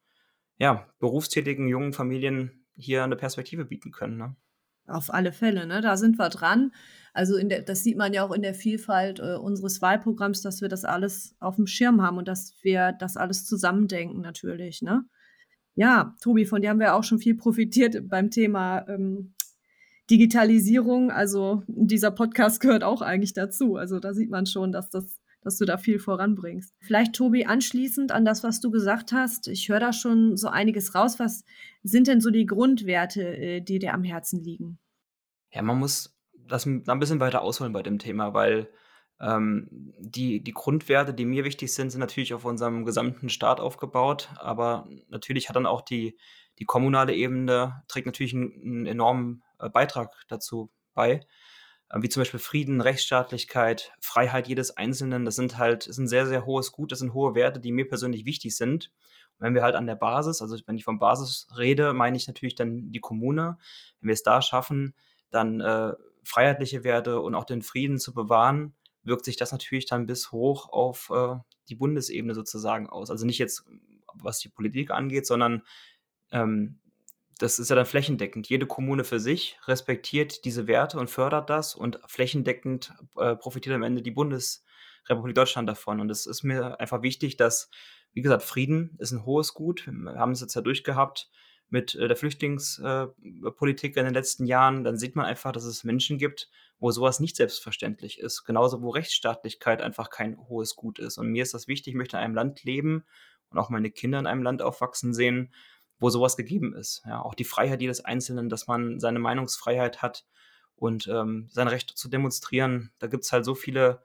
ja, 0.57 0.87
berufstätigen 0.99 1.67
jungen 1.67 1.93
Familien 1.93 2.65
hier 2.75 3.03
eine 3.03 3.15
Perspektive 3.15 3.65
bieten 3.65 3.91
können. 3.91 4.17
Ne? 4.17 4.35
Auf 4.87 5.13
alle 5.13 5.31
Fälle, 5.31 5.65
ne? 5.65 5.81
Da 5.81 5.97
sind 5.97 6.17
wir 6.17 6.29
dran. 6.29 6.71
Also 7.13 7.37
der, 7.39 7.61
das 7.61 7.83
sieht 7.83 7.97
man 7.97 8.13
ja 8.13 8.23
auch 8.23 8.31
in 8.31 8.41
der 8.41 8.53
Vielfalt 8.53 9.19
äh, 9.19 9.35
unseres 9.35 9.81
Wahlprogramms, 9.81 10.41
dass 10.41 10.61
wir 10.61 10.67
das 10.67 10.83
alles 10.83 11.35
auf 11.39 11.55
dem 11.55 11.65
Schirm 11.65 12.01
haben 12.01 12.17
und 12.17 12.27
dass 12.27 12.53
wir 12.61 12.91
das 12.91 13.17
alles 13.17 13.45
zusammendenken 13.45 14.21
natürlich, 14.21 14.81
ne? 14.81 15.05
Ja, 15.75 16.15
Tobi, 16.21 16.45
von 16.45 16.61
dir 16.61 16.69
haben 16.69 16.79
wir 16.79 16.95
auch 16.95 17.03
schon 17.03 17.19
viel 17.19 17.35
profitiert 17.35 18.07
beim 18.07 18.31
Thema 18.31 18.87
ähm, 18.87 19.33
Digitalisierung. 20.09 21.11
Also 21.11 21.63
dieser 21.67 22.11
Podcast 22.11 22.61
gehört 22.61 22.83
auch 22.83 23.01
eigentlich 23.01 23.33
dazu. 23.33 23.75
Also 23.75 23.99
da 23.99 24.13
sieht 24.13 24.29
man 24.29 24.45
schon, 24.45 24.71
dass 24.71 24.89
das 24.89 25.19
dass 25.45 25.57
du 25.57 25.65
da 25.65 25.77
viel 25.77 25.99
voranbringst. 25.99 26.75
Vielleicht, 26.79 27.13
Tobi, 27.13 27.45
anschließend 27.45 28.11
an 28.11 28.25
das, 28.25 28.43
was 28.43 28.61
du 28.61 28.71
gesagt 28.71 29.11
hast, 29.11 29.47
ich 29.47 29.69
höre 29.69 29.79
da 29.79 29.93
schon 29.93 30.35
so 30.37 30.47
einiges 30.47 30.95
raus. 30.95 31.19
Was 31.19 31.45
sind 31.83 32.07
denn 32.07 32.19
so 32.19 32.31
die 32.31 32.47
Grundwerte, 32.47 33.21
äh, 33.21 33.61
die 33.61 33.77
dir 33.77 33.93
am 33.93 34.03
Herzen 34.03 34.43
liegen? 34.43 34.79
Ja, 35.51 35.61
man 35.61 35.77
muss 35.77 36.17
das 36.33 36.65
ein 36.65 36.99
bisschen 36.99 37.19
weiter 37.19 37.43
ausholen 37.43 37.73
bei 37.73 37.83
dem 37.83 37.99
Thema, 37.99 38.33
weil 38.33 38.69
ähm, 39.21 39.67
die, 39.99 40.43
die 40.43 40.53
Grundwerte, 40.53 41.13
die 41.13 41.25
mir 41.25 41.43
wichtig 41.43 41.71
sind, 41.73 41.91
sind 41.91 42.01
natürlich 42.01 42.33
auf 42.33 42.43
unserem 42.43 42.83
gesamten 42.83 43.29
Staat 43.29 43.59
aufgebaut, 43.59 44.29
aber 44.37 44.89
natürlich 45.09 45.47
hat 45.47 45.55
dann 45.55 45.67
auch 45.67 45.81
die, 45.81 46.17
die 46.57 46.65
kommunale 46.65 47.13
Ebene, 47.13 47.83
trägt 47.87 48.07
natürlich 48.07 48.33
einen, 48.33 48.51
einen 48.63 48.85
enormen 48.87 49.43
äh, 49.59 49.69
Beitrag 49.69 50.11
dazu 50.27 50.71
bei. 50.95 51.21
Äh, 51.89 52.01
wie 52.01 52.09
zum 52.09 52.21
Beispiel 52.21 52.39
Frieden, 52.39 52.81
Rechtsstaatlichkeit, 52.81 53.93
Freiheit 53.99 54.47
jedes 54.47 54.75
Einzelnen. 54.77 55.25
Das 55.25 55.35
sind 55.35 55.57
halt, 55.57 55.87
ist 55.87 55.97
ein 55.97 56.07
sehr, 56.07 56.27
sehr 56.27 56.45
hohes 56.45 56.71
Gut, 56.71 56.91
das 56.91 56.99
sind 56.99 57.13
hohe 57.13 57.35
Werte, 57.35 57.59
die 57.59 57.71
mir 57.71 57.87
persönlich 57.87 58.25
wichtig 58.25 58.55
sind. 58.55 58.91
Und 59.37 59.45
wenn 59.45 59.55
wir 59.55 59.63
halt 59.63 59.75
an 59.75 59.87
der 59.87 59.95
Basis, 59.95 60.41
also 60.41 60.57
wenn 60.65 60.77
ich 60.77 60.83
von 60.83 60.99
Basis 60.99 61.47
rede, 61.57 61.93
meine 61.93 62.17
ich 62.17 62.27
natürlich 62.27 62.55
dann 62.55 62.91
die 62.91 63.01
Kommune. 63.01 63.57
Wenn 63.99 64.07
wir 64.07 64.13
es 64.13 64.23
da 64.23 64.41
schaffen, 64.41 64.95
dann 65.29 65.61
äh, 65.61 65.93
freiheitliche 66.23 66.83
Werte 66.83 67.19
und 67.21 67.35
auch 67.35 67.45
den 67.45 67.61
Frieden 67.61 67.99
zu 67.99 68.13
bewahren, 68.13 68.73
wirkt 69.03 69.25
sich 69.25 69.37
das 69.37 69.51
natürlich 69.51 69.85
dann 69.85 70.07
bis 70.07 70.31
hoch 70.31 70.69
auf 70.69 71.11
äh, 71.13 71.35
die 71.69 71.75
Bundesebene 71.75 72.33
sozusagen 72.33 72.89
aus. 72.89 73.11
Also 73.11 73.25
nicht 73.25 73.37
jetzt, 73.37 73.65
was 74.13 74.39
die 74.39 74.49
Politik 74.49 74.91
angeht, 74.91 75.27
sondern 75.27 75.61
ähm, 76.31 76.79
das 77.39 77.59
ist 77.59 77.69
ja 77.69 77.75
dann 77.75 77.85
flächendeckend. 77.85 78.47
Jede 78.47 78.65
Kommune 78.65 79.03
für 79.03 79.19
sich 79.19 79.57
respektiert 79.67 80.45
diese 80.45 80.67
Werte 80.67 80.97
und 80.97 81.09
fördert 81.09 81.49
das 81.49 81.75
und 81.75 81.99
flächendeckend 82.07 82.93
äh, 83.17 83.35
profitiert 83.35 83.75
am 83.75 83.83
Ende 83.83 84.01
die 84.01 84.11
Bundesrepublik 84.11 85.35
Deutschland 85.35 85.67
davon. 85.67 85.99
Und 85.99 86.09
es 86.09 86.25
ist 86.25 86.43
mir 86.43 86.79
einfach 86.79 87.01
wichtig, 87.01 87.35
dass, 87.35 87.69
wie 88.13 88.21
gesagt, 88.21 88.43
Frieden 88.43 88.95
ist 88.99 89.11
ein 89.11 89.25
hohes 89.25 89.53
Gut. 89.53 89.85
Wir 89.85 90.15
haben 90.15 90.31
es 90.31 90.41
jetzt 90.41 90.55
ja 90.55 90.61
durchgehabt 90.61 91.29
mit 91.69 91.93
äh, 91.95 92.07
der 92.07 92.15
Flüchtlingspolitik 92.15 93.97
äh, 93.97 93.99
in 93.99 94.05
den 94.05 94.13
letzten 94.13 94.45
Jahren. 94.45 94.85
Dann 94.85 94.97
sieht 94.97 95.17
man 95.17 95.25
einfach, 95.25 95.51
dass 95.51 95.65
es 95.65 95.83
Menschen 95.83 96.17
gibt, 96.17 96.49
wo 96.79 96.91
sowas 96.91 97.19
nicht 97.19 97.35
selbstverständlich 97.35 98.19
ist. 98.19 98.45
Genauso, 98.45 98.81
wo 98.81 98.91
Rechtsstaatlichkeit 98.91 99.81
einfach 99.81 100.09
kein 100.09 100.37
hohes 100.47 100.77
Gut 100.77 100.99
ist. 100.99 101.17
Und 101.17 101.31
mir 101.31 101.43
ist 101.43 101.53
das 101.53 101.67
wichtig, 101.67 101.93
ich 101.93 101.97
möchte 101.97 102.15
in 102.15 102.23
einem 102.23 102.35
Land 102.35 102.63
leben 102.63 103.03
und 103.49 103.57
auch 103.57 103.69
meine 103.69 103.91
Kinder 103.91 104.19
in 104.19 104.27
einem 104.27 104.43
Land 104.43 104.61
aufwachsen 104.61 105.13
sehen, 105.13 105.53
wo 105.99 106.09
sowas 106.09 106.37
gegeben 106.37 106.73
ist. 106.73 107.03
Ja, 107.05 107.21
auch 107.21 107.35
die 107.35 107.43
Freiheit 107.43 107.81
jedes 107.81 108.03
Einzelnen, 108.03 108.49
dass 108.49 108.67
man 108.67 108.99
seine 108.99 109.19
Meinungsfreiheit 109.19 110.01
hat 110.01 110.25
und 110.75 111.07
ähm, 111.07 111.47
sein 111.51 111.67
Recht 111.67 111.89
zu 111.89 112.09
demonstrieren. 112.09 112.91
Da 112.99 113.07
gibt 113.07 113.23
es 113.23 113.31
halt 113.31 113.45
so 113.45 113.55
viele 113.55 114.03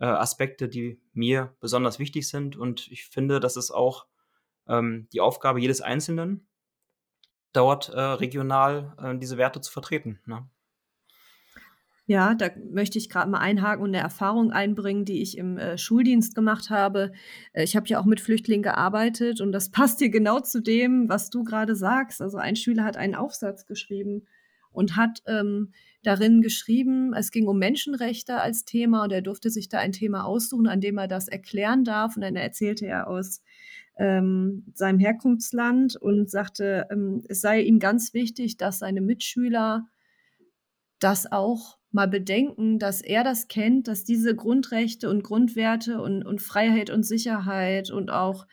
äh, 0.00 0.04
Aspekte, 0.04 0.68
die 0.68 1.00
mir 1.12 1.54
besonders 1.60 1.98
wichtig 1.98 2.28
sind. 2.28 2.56
Und 2.56 2.88
ich 2.88 3.06
finde, 3.06 3.40
das 3.40 3.56
ist 3.56 3.70
auch 3.70 4.06
ähm, 4.68 5.08
die 5.12 5.20
Aufgabe 5.20 5.60
jedes 5.60 5.80
Einzelnen, 5.80 6.46
dort 7.52 7.88
äh, 7.88 8.00
regional 8.00 8.94
äh, 8.98 9.18
diese 9.18 9.36
Werte 9.36 9.60
zu 9.60 9.72
vertreten. 9.72 10.20
Ne? 10.26 10.48
Ja, 12.12 12.34
da 12.34 12.50
möchte 12.70 12.98
ich 12.98 13.08
gerade 13.08 13.30
mal 13.30 13.38
einhaken 13.38 13.82
und 13.82 13.88
eine 13.88 14.04
Erfahrung 14.04 14.52
einbringen, 14.52 15.06
die 15.06 15.22
ich 15.22 15.38
im 15.38 15.56
äh, 15.56 15.78
Schuldienst 15.78 16.34
gemacht 16.34 16.68
habe. 16.68 17.12
Äh, 17.54 17.64
ich 17.64 17.74
habe 17.74 17.88
ja 17.88 17.98
auch 17.98 18.04
mit 18.04 18.20
Flüchtlingen 18.20 18.62
gearbeitet 18.62 19.40
und 19.40 19.50
das 19.50 19.70
passt 19.70 19.98
hier 19.98 20.10
genau 20.10 20.40
zu 20.40 20.60
dem, 20.60 21.08
was 21.08 21.30
du 21.30 21.42
gerade 21.42 21.74
sagst. 21.74 22.20
Also 22.20 22.36
ein 22.36 22.54
Schüler 22.54 22.84
hat 22.84 22.98
einen 22.98 23.14
Aufsatz 23.14 23.64
geschrieben 23.64 24.26
und 24.72 24.94
hat 24.94 25.22
ähm, 25.26 25.72
darin 26.02 26.42
geschrieben, 26.42 27.14
es 27.14 27.30
ging 27.30 27.46
um 27.46 27.58
Menschenrechte 27.58 28.42
als 28.42 28.66
Thema 28.66 29.04
und 29.04 29.12
er 29.12 29.22
durfte 29.22 29.48
sich 29.48 29.70
da 29.70 29.78
ein 29.78 29.92
Thema 29.92 30.26
aussuchen, 30.26 30.66
an 30.66 30.82
dem 30.82 30.98
er 30.98 31.08
das 31.08 31.28
erklären 31.28 31.82
darf. 31.82 32.16
Und 32.16 32.20
dann 32.20 32.36
erzählte 32.36 32.84
er 32.84 33.08
aus 33.08 33.40
ähm, 33.96 34.66
seinem 34.74 34.98
Herkunftsland 34.98 35.96
und 35.96 36.30
sagte, 36.30 36.88
ähm, 36.90 37.24
es 37.30 37.40
sei 37.40 37.62
ihm 37.62 37.78
ganz 37.78 38.12
wichtig, 38.12 38.58
dass 38.58 38.80
seine 38.80 39.00
Mitschüler 39.00 39.86
das 40.98 41.32
auch 41.32 41.78
mal 41.92 42.08
bedenken, 42.08 42.78
dass 42.78 43.00
er 43.00 43.24
das 43.24 43.48
kennt, 43.48 43.88
dass 43.88 44.04
diese 44.04 44.34
Grundrechte 44.34 45.08
und 45.10 45.22
Grundwerte 45.22 46.00
und, 46.00 46.24
und 46.24 46.40
Freiheit 46.40 46.90
und 46.90 47.04
Sicherheit 47.04 47.90
und 47.90 48.10
auch 48.10 48.46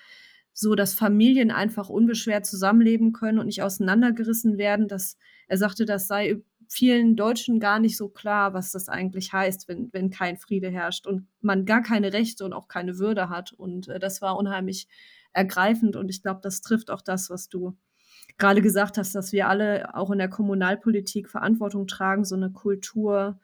so, 0.53 0.75
dass 0.75 0.93
Familien 0.93 1.51
einfach 1.51 1.89
unbeschwert 1.89 2.45
zusammenleben 2.45 3.13
können 3.13 3.39
und 3.39 3.45
nicht 3.45 3.63
auseinandergerissen 3.63 4.57
werden, 4.57 4.87
dass 4.87 5.17
er 5.47 5.57
sagte, 5.57 5.85
das 5.85 6.07
sei 6.07 6.41
vielen 6.67 7.15
Deutschen 7.15 7.59
gar 7.59 7.79
nicht 7.79 7.97
so 7.97 8.09
klar, 8.09 8.53
was 8.53 8.71
das 8.71 8.89
eigentlich 8.89 9.33
heißt, 9.33 9.67
wenn, 9.67 9.89
wenn 9.91 10.11
kein 10.11 10.37
Friede 10.37 10.69
herrscht 10.69 11.07
und 11.07 11.27
man 11.41 11.65
gar 11.65 11.81
keine 11.81 12.13
Rechte 12.13 12.45
und 12.45 12.53
auch 12.53 12.67
keine 12.67 12.99
Würde 12.99 13.29
hat. 13.29 13.53
Und 13.53 13.87
äh, 13.87 13.99
das 13.99 14.21
war 14.21 14.37
unheimlich 14.37 14.87
ergreifend 15.33 15.95
und 15.95 16.09
ich 16.09 16.21
glaube, 16.21 16.41
das 16.43 16.61
trifft 16.61 16.91
auch 16.91 17.01
das, 17.01 17.29
was 17.29 17.49
du 17.49 17.75
gerade 18.37 18.61
gesagt 18.61 18.97
hast, 18.97 19.15
dass 19.15 19.31
wir 19.31 19.47
alle 19.47 19.95
auch 19.95 20.11
in 20.11 20.17
der 20.17 20.29
Kommunalpolitik 20.29 21.29
Verantwortung 21.29 21.87
tragen, 21.87 22.25
so 22.25 22.35
eine 22.35 22.51
Kultur 22.51 23.39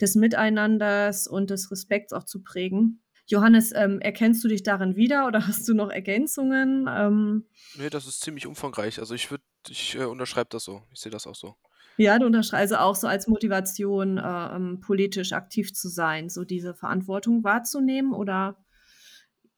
des 0.00 0.14
Miteinanders 0.14 1.26
und 1.26 1.50
des 1.50 1.70
Respekts 1.70 2.12
auch 2.12 2.24
zu 2.24 2.42
prägen. 2.42 3.02
Johannes, 3.28 3.72
ähm, 3.74 4.00
erkennst 4.00 4.44
du 4.44 4.48
dich 4.48 4.62
darin 4.62 4.94
wieder 4.94 5.26
oder 5.26 5.46
hast 5.46 5.68
du 5.68 5.74
noch 5.74 5.90
Ergänzungen? 5.90 6.86
Ähm, 6.88 7.46
nee, 7.76 7.90
das 7.90 8.06
ist 8.06 8.20
ziemlich 8.20 8.46
umfangreich. 8.46 9.00
Also 9.00 9.14
ich 9.14 9.30
würde, 9.30 9.42
ich 9.68 9.96
äh, 9.96 10.04
unterschreibe 10.04 10.48
das 10.50 10.64
so. 10.64 10.82
Ich 10.92 11.00
sehe 11.00 11.10
das 11.10 11.26
auch 11.26 11.34
so. 11.34 11.56
Ja, 11.96 12.18
du 12.18 12.26
unterschreibst 12.26 12.72
also 12.72 12.76
auch 12.76 12.94
so 12.94 13.06
als 13.06 13.26
Motivation, 13.26 14.18
äh, 14.18 14.56
ähm, 14.56 14.80
politisch 14.80 15.32
aktiv 15.32 15.72
zu 15.72 15.88
sein, 15.88 16.28
so 16.28 16.44
diese 16.44 16.74
Verantwortung 16.74 17.42
wahrzunehmen 17.42 18.12
oder 18.12 18.62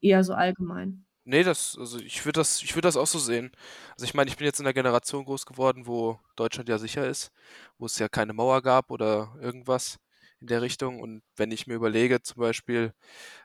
eher 0.00 0.22
so 0.22 0.34
allgemein? 0.34 1.04
Nee, 1.30 1.42
das, 1.42 1.76
also 1.78 1.98
ich 1.98 2.24
würde 2.24 2.40
das, 2.40 2.62
ich 2.62 2.70
würde 2.74 2.88
das 2.88 2.96
auch 2.96 3.06
so 3.06 3.18
sehen. 3.18 3.52
Also 3.92 4.04
ich 4.06 4.14
meine, 4.14 4.30
ich 4.30 4.38
bin 4.38 4.46
jetzt 4.46 4.60
in 4.60 4.66
einer 4.66 4.72
Generation 4.72 5.26
groß 5.26 5.44
geworden, 5.44 5.86
wo 5.86 6.18
Deutschland 6.36 6.70
ja 6.70 6.78
sicher 6.78 7.06
ist, 7.06 7.32
wo 7.76 7.84
es 7.84 7.98
ja 7.98 8.08
keine 8.08 8.32
Mauer 8.32 8.62
gab 8.62 8.90
oder 8.90 9.36
irgendwas 9.38 9.98
in 10.40 10.46
der 10.46 10.62
Richtung. 10.62 11.00
Und 11.00 11.22
wenn 11.36 11.50
ich 11.50 11.66
mir 11.66 11.74
überlege, 11.74 12.22
zum 12.22 12.40
Beispiel 12.40 12.94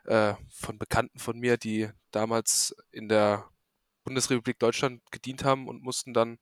äh, 0.05 0.35
von 0.49 0.79
Bekannten 0.79 1.19
von 1.19 1.39
mir, 1.39 1.57
die 1.57 1.89
damals 2.11 2.75
in 2.91 3.09
der 3.09 3.49
Bundesrepublik 4.05 4.59
Deutschland 4.59 5.01
gedient 5.11 5.43
haben 5.45 5.67
und 5.67 5.83
mussten 5.83 6.13
dann, 6.13 6.39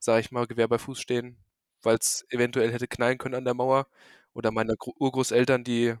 sage 0.00 0.20
ich 0.22 0.30
mal, 0.32 0.46
Gewehr 0.46 0.68
bei 0.68 0.78
Fuß 0.78 1.00
stehen, 1.00 1.38
weil 1.82 1.96
es 1.98 2.26
eventuell 2.30 2.72
hätte 2.72 2.88
knallen 2.88 3.18
können 3.18 3.36
an 3.36 3.44
der 3.44 3.54
Mauer, 3.54 3.86
oder 4.34 4.50
meine 4.52 4.74
Urgroßeltern, 4.98 5.64
die 5.64 5.96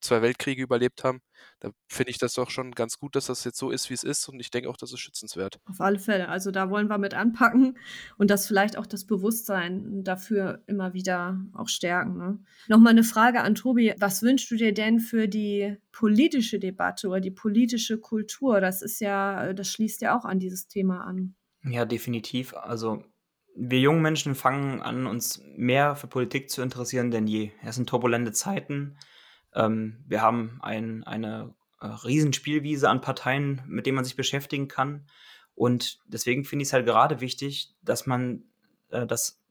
zwei 0.00 0.22
Weltkriege 0.22 0.62
überlebt 0.62 1.04
haben. 1.04 1.20
Da 1.60 1.70
finde 1.88 2.10
ich 2.10 2.18
das 2.18 2.34
doch 2.34 2.50
schon 2.50 2.72
ganz 2.72 2.98
gut, 2.98 3.16
dass 3.16 3.26
das 3.26 3.44
jetzt 3.44 3.58
so 3.58 3.70
ist, 3.70 3.90
wie 3.90 3.94
es 3.94 4.02
ist. 4.02 4.28
Und 4.28 4.40
ich 4.40 4.50
denke 4.50 4.68
auch, 4.68 4.76
das 4.76 4.92
ist 4.92 5.00
schützenswert. 5.00 5.60
Auf 5.66 5.80
alle 5.80 5.98
Fälle. 5.98 6.28
Also 6.28 6.50
da 6.50 6.70
wollen 6.70 6.88
wir 6.88 6.98
mit 6.98 7.14
anpacken 7.14 7.78
und 8.16 8.30
das 8.30 8.46
vielleicht 8.46 8.76
auch 8.76 8.86
das 8.86 9.06
Bewusstsein 9.06 10.02
dafür 10.04 10.62
immer 10.66 10.92
wieder 10.94 11.40
auch 11.54 11.68
stärken. 11.68 12.16
Ne? 12.16 12.38
Nochmal 12.68 12.92
eine 12.92 13.04
Frage 13.04 13.42
an 13.42 13.54
Tobi. 13.54 13.94
Was 13.98 14.22
wünschst 14.22 14.50
du 14.50 14.56
dir 14.56 14.72
denn 14.72 15.00
für 15.00 15.28
die 15.28 15.76
politische 15.92 16.58
Debatte 16.58 17.08
oder 17.08 17.20
die 17.20 17.30
politische 17.30 17.98
Kultur? 17.98 18.60
Das 18.60 18.82
ist 18.82 19.00
ja, 19.00 19.52
das 19.52 19.68
schließt 19.68 20.00
ja 20.02 20.18
auch 20.18 20.24
an 20.24 20.38
dieses 20.38 20.68
Thema 20.68 21.04
an. 21.04 21.34
Ja, 21.64 21.84
definitiv. 21.84 22.54
Also 22.54 23.04
wir 23.54 23.80
jungen 23.80 24.02
Menschen 24.02 24.34
fangen 24.34 24.80
an, 24.80 25.06
uns 25.06 25.42
mehr 25.56 25.96
für 25.96 26.06
Politik 26.06 26.50
zu 26.50 26.62
interessieren 26.62 27.10
denn 27.10 27.26
je. 27.26 27.50
Es 27.62 27.76
sind 27.76 27.88
turbulente 27.88 28.32
Zeiten. 28.32 28.96
Ähm, 29.54 30.04
wir 30.06 30.22
haben 30.22 30.58
ein, 30.62 31.04
eine 31.04 31.54
äh, 31.80 31.86
Riesenspielwiese 31.86 32.88
an 32.88 33.00
Parteien, 33.00 33.62
mit 33.66 33.86
denen 33.86 33.96
man 33.96 34.04
sich 34.04 34.16
beschäftigen 34.16 34.68
kann. 34.68 35.06
Und 35.54 36.00
deswegen 36.06 36.44
finde 36.44 36.62
ich 36.62 36.68
es 36.68 36.72
halt 36.72 36.86
gerade 36.86 37.20
wichtig, 37.20 37.74
dass 37.82 38.06
man, 38.06 38.44
äh, 38.90 39.06
dass 39.06 39.42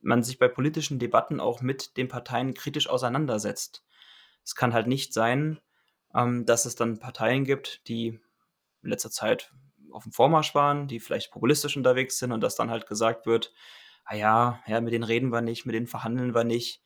man 0.00 0.22
sich 0.22 0.38
bei 0.38 0.48
politischen 0.48 0.98
Debatten 0.98 1.40
auch 1.40 1.60
mit 1.60 1.96
den 1.96 2.08
Parteien 2.08 2.54
kritisch 2.54 2.88
auseinandersetzt. 2.88 3.84
Es 4.44 4.54
kann 4.54 4.72
halt 4.72 4.86
nicht 4.86 5.12
sein, 5.12 5.60
ähm, 6.14 6.46
dass 6.46 6.64
es 6.64 6.76
dann 6.76 6.98
Parteien 6.98 7.44
gibt, 7.44 7.86
die 7.88 8.18
in 8.82 8.88
letzter 8.88 9.10
Zeit 9.10 9.52
auf 9.90 10.04
dem 10.04 10.12
Vormarsch 10.12 10.54
waren, 10.54 10.88
die 10.88 11.00
vielleicht 11.00 11.32
populistisch 11.32 11.76
unterwegs 11.76 12.18
sind 12.18 12.32
und 12.32 12.40
dass 12.40 12.56
dann 12.56 12.70
halt 12.70 12.86
gesagt 12.86 13.26
wird, 13.26 13.52
ah 14.04 14.14
ja, 14.14 14.62
ja, 14.66 14.80
mit 14.80 14.92
denen 14.92 15.04
reden 15.04 15.30
wir 15.30 15.40
nicht, 15.40 15.66
mit 15.66 15.74
denen 15.74 15.86
verhandeln 15.86 16.34
wir 16.34 16.44
nicht. 16.44 16.82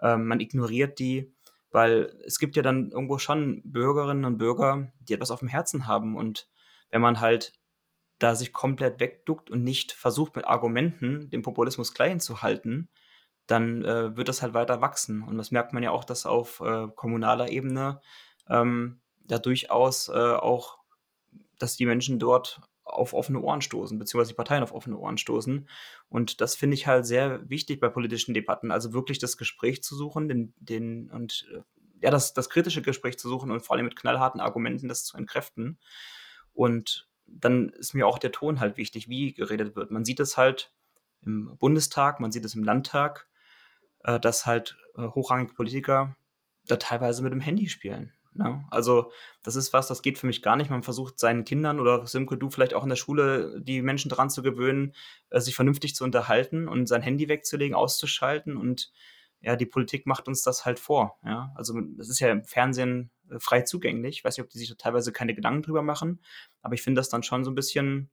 Ähm, 0.00 0.26
man 0.26 0.40
ignoriert 0.40 0.98
die 0.98 1.32
weil 1.76 2.18
es 2.24 2.38
gibt 2.38 2.56
ja 2.56 2.62
dann 2.62 2.90
irgendwo 2.90 3.18
schon 3.18 3.60
Bürgerinnen 3.62 4.24
und 4.24 4.38
Bürger, 4.38 4.90
die 4.98 5.12
etwas 5.12 5.30
auf 5.30 5.40
dem 5.40 5.48
Herzen 5.48 5.86
haben. 5.86 6.16
Und 6.16 6.48
wenn 6.88 7.02
man 7.02 7.20
halt 7.20 7.52
da 8.18 8.34
sich 8.34 8.54
komplett 8.54 8.98
wegduckt 8.98 9.50
und 9.50 9.62
nicht 9.62 9.92
versucht, 9.92 10.36
mit 10.36 10.46
Argumenten 10.46 11.28
den 11.28 11.42
Populismus 11.42 11.92
klein 11.92 12.18
zu 12.18 12.40
halten, 12.40 12.88
dann 13.46 13.84
äh, 13.84 14.16
wird 14.16 14.28
das 14.28 14.40
halt 14.40 14.54
weiter 14.54 14.80
wachsen. 14.80 15.22
Und 15.22 15.36
das 15.36 15.50
merkt 15.50 15.74
man 15.74 15.82
ja 15.82 15.90
auch, 15.90 16.04
dass 16.04 16.24
auf 16.24 16.60
äh, 16.60 16.88
kommunaler 16.96 17.50
Ebene 17.50 18.00
ähm, 18.48 19.02
da 19.26 19.38
durchaus 19.38 20.08
äh, 20.08 20.12
auch, 20.14 20.78
dass 21.58 21.76
die 21.76 21.84
Menschen 21.84 22.18
dort 22.18 22.62
auf 22.86 23.12
offene 23.14 23.40
Ohren 23.40 23.60
stoßen, 23.60 23.98
beziehungsweise 23.98 24.32
die 24.32 24.36
Parteien 24.36 24.62
auf 24.62 24.72
offene 24.72 24.96
Ohren 24.96 25.18
stoßen. 25.18 25.68
Und 26.08 26.40
das 26.40 26.54
finde 26.54 26.74
ich 26.74 26.86
halt 26.86 27.04
sehr 27.04 27.48
wichtig 27.50 27.80
bei 27.80 27.88
politischen 27.88 28.32
Debatten, 28.32 28.70
also 28.70 28.92
wirklich 28.92 29.18
das 29.18 29.36
Gespräch 29.36 29.82
zu 29.82 29.96
suchen, 29.96 30.28
den, 30.28 30.54
den 30.58 31.10
und 31.10 31.46
äh, 31.52 31.62
ja, 32.00 32.10
das, 32.10 32.32
das 32.32 32.48
kritische 32.48 32.82
Gespräch 32.82 33.18
zu 33.18 33.28
suchen 33.28 33.50
und 33.50 33.60
vor 33.60 33.74
allem 33.74 33.86
mit 33.86 33.96
knallharten 33.96 34.40
Argumenten 34.40 34.88
das 34.88 35.04
zu 35.04 35.16
entkräften. 35.16 35.78
Und 36.52 37.08
dann 37.26 37.70
ist 37.70 37.94
mir 37.94 38.06
auch 38.06 38.18
der 38.18 38.32
Ton 38.32 38.60
halt 38.60 38.76
wichtig, 38.76 39.08
wie 39.08 39.34
geredet 39.34 39.74
wird. 39.74 39.90
Man 39.90 40.04
sieht 40.04 40.20
es 40.20 40.36
halt 40.36 40.72
im 41.22 41.56
Bundestag, 41.58 42.20
man 42.20 42.30
sieht 42.30 42.44
es 42.44 42.54
im 42.54 42.62
Landtag, 42.62 43.26
äh, 44.04 44.20
dass 44.20 44.46
halt 44.46 44.78
äh, 44.96 45.02
hochrangige 45.08 45.54
Politiker 45.54 46.16
da 46.66 46.76
teilweise 46.76 47.22
mit 47.22 47.32
dem 47.32 47.40
Handy 47.40 47.68
spielen. 47.68 48.12
Ne? 48.36 48.64
Also 48.70 49.10
das 49.42 49.56
ist 49.56 49.72
was, 49.72 49.88
das 49.88 50.02
geht 50.02 50.18
für 50.18 50.26
mich 50.26 50.42
gar 50.42 50.56
nicht. 50.56 50.70
Man 50.70 50.82
versucht 50.82 51.18
seinen 51.18 51.44
Kindern 51.44 51.80
oder 51.80 52.06
Simke, 52.06 52.36
du 52.36 52.50
vielleicht 52.50 52.74
auch 52.74 52.82
in 52.82 52.88
der 52.88 52.96
Schule, 52.96 53.60
die 53.60 53.82
Menschen 53.82 54.08
daran 54.08 54.30
zu 54.30 54.42
gewöhnen, 54.42 54.94
äh, 55.30 55.40
sich 55.40 55.54
vernünftig 55.54 55.94
zu 55.94 56.04
unterhalten 56.04 56.68
und 56.68 56.86
sein 56.86 57.02
Handy 57.02 57.28
wegzulegen, 57.28 57.74
auszuschalten. 57.74 58.56
Und 58.56 58.92
ja, 59.40 59.56
die 59.56 59.66
Politik 59.66 60.06
macht 60.06 60.28
uns 60.28 60.42
das 60.42 60.64
halt 60.64 60.78
vor. 60.78 61.18
Ja? 61.24 61.52
Also 61.54 61.80
das 61.96 62.08
ist 62.08 62.20
ja 62.20 62.30
im 62.30 62.44
Fernsehen 62.44 63.10
äh, 63.30 63.38
frei 63.38 63.62
zugänglich. 63.62 64.18
Ich 64.18 64.24
weiß 64.24 64.36
nicht, 64.36 64.44
ob 64.44 64.50
die 64.50 64.58
sich 64.58 64.68
da 64.68 64.74
teilweise 64.74 65.12
keine 65.12 65.34
Gedanken 65.34 65.62
drüber 65.62 65.82
machen, 65.82 66.20
aber 66.62 66.74
ich 66.74 66.82
finde 66.82 67.00
das 67.00 67.08
dann 67.08 67.22
schon 67.22 67.44
so 67.44 67.50
ein 67.50 67.56
bisschen 67.56 68.10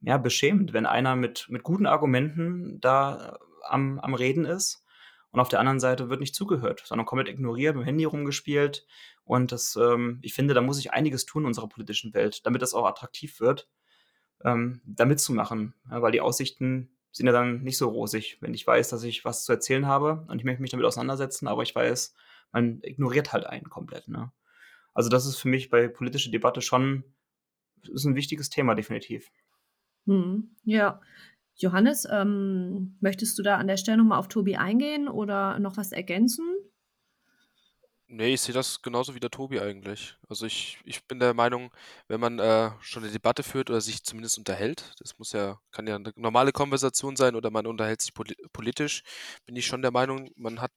ja, 0.00 0.18
beschämend, 0.18 0.72
wenn 0.72 0.86
einer 0.86 1.16
mit, 1.16 1.46
mit 1.48 1.62
guten 1.62 1.86
Argumenten 1.86 2.80
da 2.80 3.34
äh, 3.34 3.38
am, 3.68 3.98
am 3.98 4.14
Reden 4.14 4.44
ist 4.44 4.85
und 5.36 5.42
auf 5.42 5.50
der 5.50 5.60
anderen 5.60 5.80
Seite 5.80 6.08
wird 6.08 6.20
nicht 6.20 6.34
zugehört, 6.34 6.82
sondern 6.86 7.04
komplett 7.04 7.28
ignoriert, 7.28 7.76
mit 7.76 7.82
dem 7.82 7.84
Handy 7.84 8.04
rumgespielt 8.04 8.86
und 9.24 9.52
das, 9.52 9.76
ähm, 9.76 10.18
ich 10.22 10.32
finde, 10.32 10.54
da 10.54 10.62
muss 10.62 10.76
sich 10.78 10.94
einiges 10.94 11.26
tun 11.26 11.42
in 11.42 11.48
unserer 11.48 11.68
politischen 11.68 12.14
Welt, 12.14 12.46
damit 12.46 12.62
das 12.62 12.72
auch 12.72 12.86
attraktiv 12.86 13.38
wird, 13.38 13.68
ähm, 14.42 14.80
da 14.86 15.04
mitzumachen. 15.04 15.74
Ja, 15.90 16.00
weil 16.00 16.12
die 16.12 16.22
Aussichten 16.22 16.88
sind 17.12 17.26
ja 17.26 17.32
dann 17.32 17.62
nicht 17.62 17.76
so 17.76 17.90
rosig, 17.90 18.38
wenn 18.40 18.54
ich 18.54 18.66
weiß, 18.66 18.88
dass 18.88 19.02
ich 19.02 19.26
was 19.26 19.44
zu 19.44 19.52
erzählen 19.52 19.86
habe 19.86 20.24
und 20.28 20.38
ich 20.38 20.46
möchte 20.46 20.62
mich 20.62 20.70
damit 20.70 20.86
auseinandersetzen, 20.86 21.48
aber 21.48 21.62
ich 21.62 21.74
weiß, 21.74 22.14
man 22.52 22.80
ignoriert 22.80 23.34
halt 23.34 23.44
einen 23.44 23.68
komplett. 23.68 24.08
Ne? 24.08 24.32
Also 24.94 25.10
das 25.10 25.26
ist 25.26 25.36
für 25.36 25.48
mich 25.48 25.68
bei 25.68 25.86
politischer 25.86 26.30
Debatte 26.30 26.62
schon 26.62 27.04
ist 27.82 28.06
ein 28.06 28.16
wichtiges 28.16 28.48
Thema, 28.48 28.74
definitiv. 28.74 29.30
Hm, 30.06 30.56
ja. 30.64 31.02
Johannes, 31.56 32.06
ähm, 32.10 32.96
möchtest 33.00 33.38
du 33.38 33.42
da 33.42 33.56
an 33.56 33.66
der 33.66 33.76
Stelle 33.76 33.98
nochmal 33.98 34.18
auf 34.18 34.28
Tobi 34.28 34.56
eingehen 34.56 35.08
oder 35.08 35.58
noch 35.58 35.76
was 35.76 35.92
ergänzen? 35.92 36.44
Nee, 38.08 38.34
ich 38.34 38.40
sehe 38.40 38.54
das 38.54 38.82
genauso 38.82 39.14
wie 39.16 39.20
der 39.20 39.30
Tobi 39.30 39.58
eigentlich. 39.60 40.16
Also 40.28 40.46
ich, 40.46 40.78
ich 40.84 41.04
bin 41.08 41.18
der 41.18 41.34
Meinung, 41.34 41.72
wenn 42.06 42.20
man 42.20 42.38
äh, 42.38 42.70
schon 42.80 43.02
eine 43.02 43.10
Debatte 43.12 43.42
führt 43.42 43.68
oder 43.68 43.80
sich 43.80 44.04
zumindest 44.04 44.38
unterhält, 44.38 44.92
das 45.00 45.18
muss 45.18 45.32
ja, 45.32 45.58
kann 45.72 45.88
ja 45.88 45.96
eine 45.96 46.12
normale 46.14 46.52
Konversation 46.52 47.16
sein 47.16 47.34
oder 47.34 47.50
man 47.50 47.66
unterhält 47.66 48.00
sich 48.00 48.14
poli 48.14 48.36
politisch, 48.52 49.02
bin 49.44 49.56
ich 49.56 49.66
schon 49.66 49.82
der 49.82 49.90
Meinung, 49.90 50.30
man 50.36 50.60
hat 50.60 50.70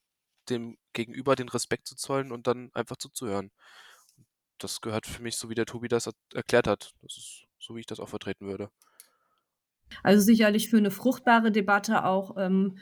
dem 0.49 0.77
Gegenüber 0.93 1.35
den 1.35 1.49
Respekt 1.49 1.87
zu 1.87 1.95
zollen 1.95 2.31
und 2.31 2.47
dann 2.47 2.71
einfach 2.73 2.97
zuzuhören. 2.97 3.51
Das 4.59 4.79
gehört 4.81 5.05
für 5.07 5.21
mich, 5.23 5.37
so 5.37 5.49
wie 5.49 5.55
der 5.55 5.65
Tobi 5.65 5.87
das 5.87 6.09
erklärt 6.33 6.67
hat. 6.67 6.91
Das 7.01 7.17
ist 7.17 7.45
so, 7.57 7.75
wie 7.75 7.79
ich 7.81 7.85
das 7.85 7.99
auch 7.99 8.09
vertreten 8.09 8.47
würde. 8.47 8.69
Also 10.03 10.21
sicherlich 10.21 10.69
für 10.69 10.77
eine 10.77 10.91
fruchtbare 10.91 11.51
Debatte 11.51 12.05
auch 12.05 12.35
ähm, 12.37 12.77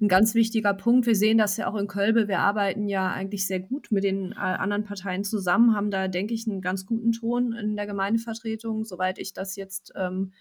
ein 0.00 0.08
ganz 0.08 0.34
wichtiger 0.34 0.74
Punkt. 0.74 1.06
Wir 1.06 1.14
sehen 1.14 1.38
das 1.38 1.56
ja 1.56 1.68
auch 1.68 1.76
in 1.76 1.86
Kölbe. 1.86 2.28
Wir 2.28 2.40
arbeiten 2.40 2.88
ja 2.88 3.10
eigentlich 3.10 3.46
sehr 3.46 3.60
gut 3.60 3.92
mit 3.92 4.04
den 4.04 4.32
äh, 4.32 4.36
anderen 4.36 4.84
Parteien 4.84 5.24
zusammen, 5.24 5.76
haben 5.76 5.90
da, 5.90 6.08
denke 6.08 6.34
ich, 6.34 6.46
einen 6.46 6.60
ganz 6.60 6.86
guten 6.86 7.12
Ton 7.12 7.52
in 7.52 7.76
der 7.76 7.86
Gemeindevertretung, 7.86 8.84
soweit 8.84 9.18
ich 9.18 9.32
das 9.32 9.56
jetzt 9.56 9.92
ähm, 9.94 10.32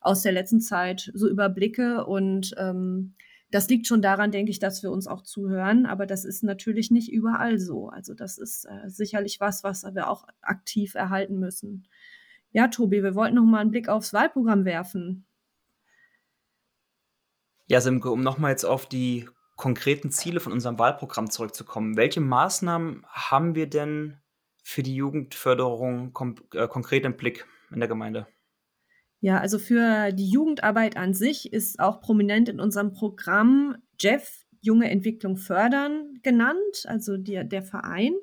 aus 0.00 0.22
der 0.22 0.32
letzten 0.32 0.60
Zeit 0.60 1.10
so 1.14 1.28
überblicke. 1.28 2.06
Und 2.06 2.54
ähm, 2.58 3.14
das 3.50 3.68
liegt 3.68 3.86
schon 3.86 4.02
daran, 4.02 4.30
denke 4.30 4.50
ich, 4.50 4.58
dass 4.58 4.82
wir 4.82 4.90
uns 4.90 5.06
auch 5.06 5.22
zuhören. 5.22 5.84
Aber 5.84 6.06
das 6.06 6.24
ist 6.24 6.42
natürlich 6.42 6.90
nicht 6.90 7.12
überall 7.12 7.58
so. 7.58 7.88
Also 7.88 8.14
das 8.14 8.38
ist 8.38 8.64
äh, 8.64 8.88
sicherlich 8.88 9.40
was, 9.40 9.62
was 9.62 9.84
wir 9.94 10.08
auch 10.08 10.24
aktiv 10.40 10.94
erhalten 10.94 11.38
müssen. 11.38 11.86
Ja, 12.52 12.68
Tobi, 12.68 13.02
wir 13.02 13.14
wollten 13.14 13.34
noch 13.34 13.44
mal 13.44 13.60
einen 13.60 13.70
Blick 13.70 13.90
aufs 13.90 14.14
Wahlprogramm 14.14 14.64
werfen. 14.64 15.25
Ja, 17.66 17.80
Simke, 17.80 18.10
um 18.10 18.22
nochmal 18.22 18.52
jetzt 18.52 18.64
auf 18.64 18.86
die 18.86 19.28
konkreten 19.56 20.10
Ziele 20.10 20.40
von 20.40 20.52
unserem 20.52 20.78
Wahlprogramm 20.78 21.30
zurückzukommen. 21.30 21.96
Welche 21.96 22.20
Maßnahmen 22.20 23.04
haben 23.08 23.54
wir 23.54 23.66
denn 23.66 24.18
für 24.62 24.82
die 24.82 24.94
Jugendförderung 24.94 26.16
äh, 26.54 26.68
konkret 26.68 27.04
im 27.04 27.16
Blick 27.16 27.46
in 27.72 27.80
der 27.80 27.88
Gemeinde? 27.88 28.26
Ja, 29.20 29.40
also 29.40 29.58
für 29.58 30.12
die 30.12 30.28
Jugendarbeit 30.28 30.96
an 30.96 31.14
sich 31.14 31.52
ist 31.52 31.80
auch 31.80 32.00
prominent 32.00 32.48
in 32.48 32.60
unserem 32.60 32.92
Programm 32.92 33.76
Jeff 33.98 34.44
Junge 34.60 34.90
Entwicklung 34.90 35.36
fördern 35.36 36.18
genannt, 36.22 36.84
also 36.84 37.16
die, 37.16 37.42
der 37.48 37.62
Verein. 37.62 38.14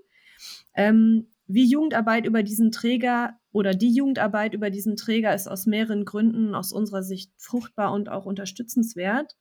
Ähm, 0.75 1.33
wie 1.47 1.69
Jugendarbeit 1.69 2.25
über 2.25 2.43
diesen 2.43 2.71
Träger 2.71 3.39
oder 3.53 3.73
die 3.73 3.93
Jugendarbeit 3.93 4.53
über 4.53 4.69
diesen 4.69 4.97
Träger 4.97 5.33
ist 5.33 5.47
aus 5.47 5.65
mehreren 5.65 6.03
Gründen 6.03 6.55
aus 6.55 6.73
unserer 6.73 7.03
Sicht 7.03 7.31
fruchtbar 7.37 7.93
und 7.93 8.09
auch 8.09 8.25
unterstützenswert. 8.25 9.37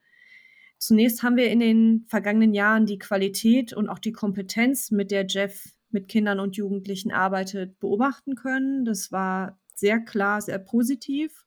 Zunächst 0.78 1.22
haben 1.22 1.36
wir 1.36 1.50
in 1.50 1.60
den 1.60 2.04
vergangenen 2.08 2.54
Jahren 2.54 2.86
die 2.86 2.98
Qualität 2.98 3.72
und 3.72 3.88
auch 3.88 3.98
die 3.98 4.12
Kompetenz, 4.12 4.90
mit 4.90 5.10
der 5.10 5.26
Jeff 5.26 5.64
mit 5.90 6.08
Kindern 6.08 6.40
und 6.40 6.56
Jugendlichen 6.56 7.12
arbeitet, 7.12 7.78
beobachten 7.78 8.34
können. 8.34 8.84
Das 8.84 9.12
war 9.12 9.58
sehr 9.74 10.00
klar, 10.00 10.40
sehr 10.40 10.58
positiv. 10.58 11.44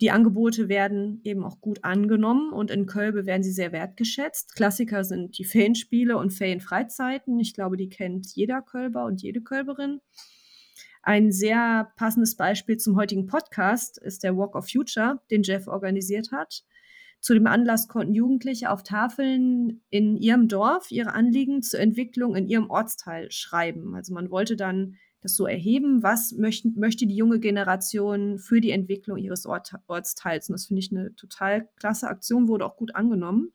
Die 0.00 0.10
Angebote 0.10 0.68
werden 0.68 1.20
eben 1.24 1.44
auch 1.44 1.60
gut 1.60 1.84
angenommen 1.84 2.52
und 2.52 2.70
in 2.70 2.86
Kölbe 2.86 3.26
werden 3.26 3.42
sie 3.42 3.52
sehr 3.52 3.72
wertgeschätzt. 3.72 4.54
Klassiker 4.54 5.04
sind 5.04 5.38
die 5.38 5.44
Ferienspiele 5.44 6.16
und 6.16 6.30
Ferienfreizeiten. 6.30 7.38
Ich 7.38 7.54
glaube, 7.54 7.76
die 7.76 7.88
kennt 7.88 8.26
jeder 8.34 8.60
Kölber 8.60 9.04
und 9.04 9.22
jede 9.22 9.40
Kölberin. 9.40 10.00
Ein 11.06 11.32
sehr 11.32 11.92
passendes 11.96 12.34
Beispiel 12.34 12.78
zum 12.78 12.96
heutigen 12.96 13.26
Podcast 13.26 13.98
ist 13.98 14.22
der 14.24 14.38
Walk 14.38 14.56
of 14.56 14.70
Future, 14.70 15.20
den 15.30 15.42
Jeff 15.42 15.68
organisiert 15.68 16.32
hat. 16.32 16.64
Zu 17.20 17.34
dem 17.34 17.46
Anlass 17.46 17.88
konnten 17.88 18.14
Jugendliche 18.14 18.70
auf 18.70 18.82
Tafeln 18.82 19.82
in 19.90 20.16
ihrem 20.16 20.48
Dorf 20.48 20.90
ihre 20.90 21.12
Anliegen 21.12 21.62
zur 21.62 21.80
Entwicklung 21.80 22.34
in 22.34 22.48
ihrem 22.48 22.70
Ortsteil 22.70 23.30
schreiben. 23.30 23.94
Also 23.94 24.14
man 24.14 24.30
wollte 24.30 24.56
dann 24.56 24.96
das 25.20 25.36
so 25.36 25.46
erheben, 25.46 26.02
was 26.02 26.32
möcht, 26.32 26.64
möchte 26.74 27.06
die 27.06 27.16
junge 27.16 27.38
Generation 27.38 28.38
für 28.38 28.62
die 28.62 28.70
Entwicklung 28.70 29.18
ihres 29.18 29.44
Ort, 29.44 29.74
Ortsteils. 29.86 30.48
Und 30.48 30.54
das 30.54 30.64
finde 30.64 30.80
ich 30.80 30.90
eine 30.90 31.14
total 31.16 31.68
klasse 31.76 32.08
Aktion, 32.08 32.48
wurde 32.48 32.64
auch 32.64 32.78
gut 32.78 32.94
angenommen. 32.94 33.52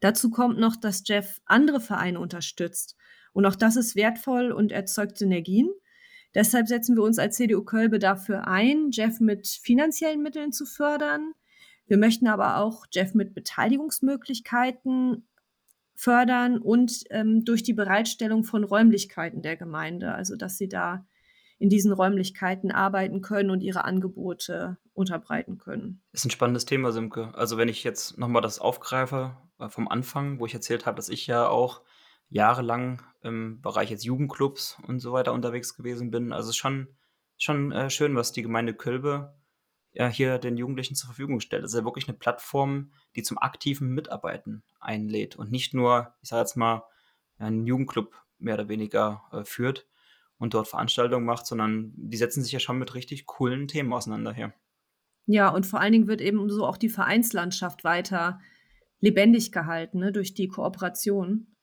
Dazu 0.00 0.28
kommt 0.28 0.58
noch, 0.58 0.76
dass 0.76 1.02
Jeff 1.06 1.40
andere 1.46 1.80
Vereine 1.80 2.20
unterstützt. 2.20 2.94
Und 3.32 3.46
auch 3.46 3.56
das 3.56 3.76
ist 3.76 3.96
wertvoll 3.96 4.52
und 4.52 4.70
erzeugt 4.70 5.16
Synergien. 5.16 5.70
Deshalb 6.36 6.68
setzen 6.68 6.96
wir 6.96 7.02
uns 7.02 7.18
als 7.18 7.36
CDU 7.36 7.62
Kölbe 7.62 7.98
dafür 7.98 8.46
ein, 8.46 8.90
Jeff 8.92 9.20
mit 9.20 9.48
finanziellen 9.48 10.22
Mitteln 10.22 10.52
zu 10.52 10.66
fördern. 10.66 11.32
Wir 11.86 11.96
möchten 11.96 12.26
aber 12.26 12.58
auch 12.58 12.84
Jeff 12.92 13.14
mit 13.14 13.32
Beteiligungsmöglichkeiten 13.32 15.26
fördern 15.94 16.58
und 16.58 17.04
ähm, 17.08 17.46
durch 17.46 17.62
die 17.62 17.72
Bereitstellung 17.72 18.44
von 18.44 18.64
Räumlichkeiten 18.64 19.40
der 19.40 19.56
Gemeinde, 19.56 20.12
also 20.12 20.36
dass 20.36 20.58
sie 20.58 20.68
da 20.68 21.06
in 21.58 21.70
diesen 21.70 21.90
Räumlichkeiten 21.90 22.70
arbeiten 22.70 23.22
können 23.22 23.48
und 23.48 23.62
ihre 23.62 23.86
Angebote 23.86 24.76
unterbreiten 24.92 25.56
können. 25.56 26.02
Ist 26.12 26.26
ein 26.26 26.30
spannendes 26.30 26.66
Thema, 26.66 26.92
Simke. 26.92 27.34
Also 27.34 27.56
wenn 27.56 27.70
ich 27.70 27.82
jetzt 27.82 28.18
nochmal 28.18 28.42
das 28.42 28.58
aufgreife 28.58 29.38
äh, 29.58 29.70
vom 29.70 29.88
Anfang, 29.88 30.38
wo 30.38 30.44
ich 30.44 30.52
erzählt 30.52 30.84
habe, 30.84 30.96
dass 30.96 31.08
ich 31.08 31.26
ja 31.26 31.48
auch 31.48 31.80
jahrelang 32.28 33.02
im 33.22 33.60
Bereich 33.60 33.90
jetzt 33.90 34.04
Jugendclubs 34.04 34.78
und 34.86 35.00
so 35.00 35.12
weiter 35.12 35.32
unterwegs 35.32 35.74
gewesen 35.76 36.10
bin. 36.10 36.32
Also 36.32 36.48
es 36.48 36.56
ist 36.56 36.60
schon, 36.60 36.88
schon 37.38 37.72
äh, 37.72 37.90
schön, 37.90 38.16
was 38.16 38.32
die 38.32 38.42
Gemeinde 38.42 38.74
Kölbe 38.74 39.34
ja, 39.92 40.08
hier 40.08 40.38
den 40.38 40.58
Jugendlichen 40.58 40.94
zur 40.94 41.08
Verfügung 41.08 41.40
stellt. 41.40 41.64
Es 41.64 41.72
ist 41.72 41.78
ja 41.78 41.84
wirklich 41.84 42.06
eine 42.06 42.18
Plattform, 42.18 42.92
die 43.16 43.22
zum 43.22 43.38
aktiven 43.38 43.88
Mitarbeiten 43.88 44.62
einlädt 44.78 45.36
und 45.36 45.50
nicht 45.50 45.72
nur, 45.72 46.14
ich 46.22 46.28
sage 46.28 46.42
jetzt 46.42 46.56
mal, 46.56 46.84
einen 47.38 47.66
Jugendclub 47.66 48.14
mehr 48.38 48.54
oder 48.54 48.68
weniger 48.68 49.22
äh, 49.32 49.44
führt 49.44 49.86
und 50.38 50.52
dort 50.52 50.68
Veranstaltungen 50.68 51.24
macht, 51.24 51.46
sondern 51.46 51.92
die 51.96 52.18
setzen 52.18 52.42
sich 52.42 52.52
ja 52.52 52.60
schon 52.60 52.78
mit 52.78 52.94
richtig 52.94 53.24
coolen 53.24 53.68
Themen 53.68 53.92
auseinander 53.92 54.34
hier. 54.34 54.52
Ja, 55.24 55.48
und 55.48 55.66
vor 55.66 55.80
allen 55.80 55.92
Dingen 55.92 56.08
wird 56.08 56.20
eben 56.20 56.48
so 56.50 56.66
auch 56.66 56.76
die 56.76 56.90
Vereinslandschaft 56.90 57.82
weiter 57.82 58.38
lebendig 59.00 59.50
gehalten 59.50 59.98
ne, 59.98 60.12
durch 60.12 60.34
die 60.34 60.48
Kooperation. 60.48 61.55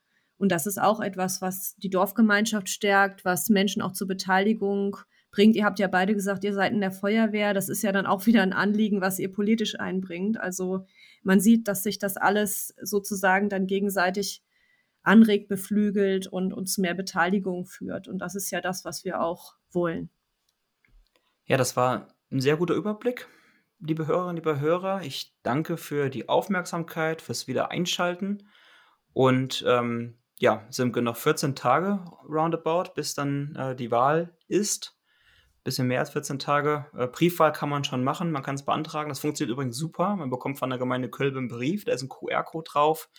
Und 0.44 0.50
das 0.52 0.68
ist 0.68 0.78
auch 0.78 1.00
etwas, 1.00 1.42
was 1.42 1.74
die 1.78 1.90
Dorfgemeinschaft 1.90 2.68
stärkt, 2.68 3.24
was 3.24 3.48
Menschen 3.48 3.82
auch 3.82 3.94
zur 3.94 4.10
Beteiligung 4.10 4.98
bringt. 5.32 5.56
Ihr 5.56 5.64
habt 5.64 5.80
ja 5.80 5.88
beide 5.88 6.14
gesagt, 6.14 6.44
ihr 6.44 6.54
seid 6.54 6.74
in 6.74 6.82
der 6.82 6.92
Feuerwehr. 6.92 7.54
Das 7.54 7.70
ist 7.70 7.82
ja 7.82 7.94
dann 7.94 8.06
auch 8.06 8.26
wieder 8.26 8.42
ein 8.42 8.52
Anliegen, 8.52 9.00
was 9.00 9.20
ihr 9.20 9.32
politisch 9.32 9.80
einbringt. 9.80 10.38
Also 10.38 10.86
man 11.22 11.40
sieht, 11.40 11.70
dass 11.70 11.82
sich 11.82 11.98
das 11.98 12.18
alles 12.18 12.76
sozusagen 12.82 13.48
dann 13.48 13.68
gegenseitig 13.68 14.44
anregt, 15.02 15.48
beflügelt 15.48 16.28
und 16.28 16.52
uns 16.52 16.78
mehr 16.78 16.94
Beteiligung 16.94 17.66
führt. 17.66 18.10
Und 18.10 18.18
das 18.18 18.36
ist 18.36 18.52
ja 18.52 18.60
das, 18.60 18.84
was 18.84 19.06
wir 19.06 19.22
auch 19.22 19.56
wollen. 19.72 20.10
Ja, 21.46 21.56
das 21.56 21.78
war 21.78 22.10
ein 22.34 22.42
sehr 22.42 22.58
guter 22.58 22.74
Überblick, 22.74 23.30
liebe 23.80 24.08
Hörerinnen, 24.08 24.36
liebe 24.36 24.60
Hörer. 24.60 25.04
Ich 25.04 25.38
danke 25.42 25.78
für 25.78 26.10
die 26.10 26.28
Aufmerksamkeit, 26.28 27.22
fürs 27.22 27.48
Wiedereinschalten. 27.48 28.50
Und 29.14 29.64
ähm, 29.66 30.18
ja, 30.44 30.68
sind 30.70 30.94
noch 30.94 31.16
14 31.16 31.56
Tage 31.56 32.04
roundabout, 32.28 32.96
bis 32.96 33.16
dann 33.16 33.56
äh, 33.56 33.78
die 33.78 33.92
Wahl 33.92 34.36
ist 34.50 35.00
bisschen 35.64 35.88
mehr 35.88 36.02
als 36.02 36.10
14 36.10 36.38
Tage. 36.38 36.86
Äh, 36.98 37.08
Briefwahl 37.08 37.54
kann 37.54 37.70
man 37.70 37.86
schon 37.86 38.04
machen, 38.04 38.30
man 38.30 38.44
kann 38.44 38.56
es 38.56 38.66
beantragen. 38.66 39.08
Das 39.08 39.22
funktioniert 39.22 39.54
übrigens 39.54 39.78
super. 39.78 40.18
Man 40.18 40.30
bekommt 40.30 40.60
von 40.60 40.70
der 40.70 40.78
Gemeinde 40.78 41.10
Kölbe 41.10 41.38
einen 41.38 41.48
Brief, 41.48 41.86
da 41.86 41.94
ist 41.94 42.02
ein 42.02 42.10
QR-Code 42.10 42.70
drauf 42.70 43.10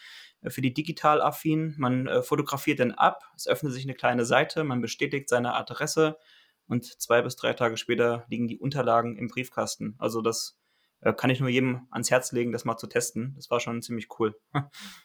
äh, 0.43 0.51
für 0.51 0.61
die 0.61 0.75
digital-affin. 0.75 1.77
Man 1.79 2.09
äh, 2.09 2.23
fotografiert 2.23 2.79
den 2.79 2.93
ab, 2.93 3.23
es 3.35 3.47
öffnet 3.47 3.73
sich 3.73 3.85
eine 3.85 3.95
kleine 3.95 4.27
Seite, 4.27 4.63
man 4.63 4.83
bestätigt 4.83 5.31
seine 5.31 5.55
Adresse 5.55 6.19
und 6.67 6.85
zwei 7.01 7.23
bis 7.23 7.37
drei 7.37 7.55
Tage 7.55 7.79
später 7.79 8.27
liegen 8.29 8.49
die 8.49 8.59
Unterlagen 8.59 9.17
im 9.17 9.29
Briefkasten. 9.29 9.95
Also 9.97 10.21
das 10.21 10.59
äh, 11.01 11.15
kann 11.15 11.31
ich 11.31 11.41
nur 11.41 11.49
jedem 11.49 11.87
ans 11.91 12.11
Herz 12.11 12.33
legen, 12.33 12.53
das 12.53 12.67
mal 12.67 12.77
zu 12.77 12.87
testen. 12.87 13.33
Das 13.37 13.49
war 13.49 13.61
schon 13.61 13.81
ziemlich 13.81 14.09
cool. 14.19 14.39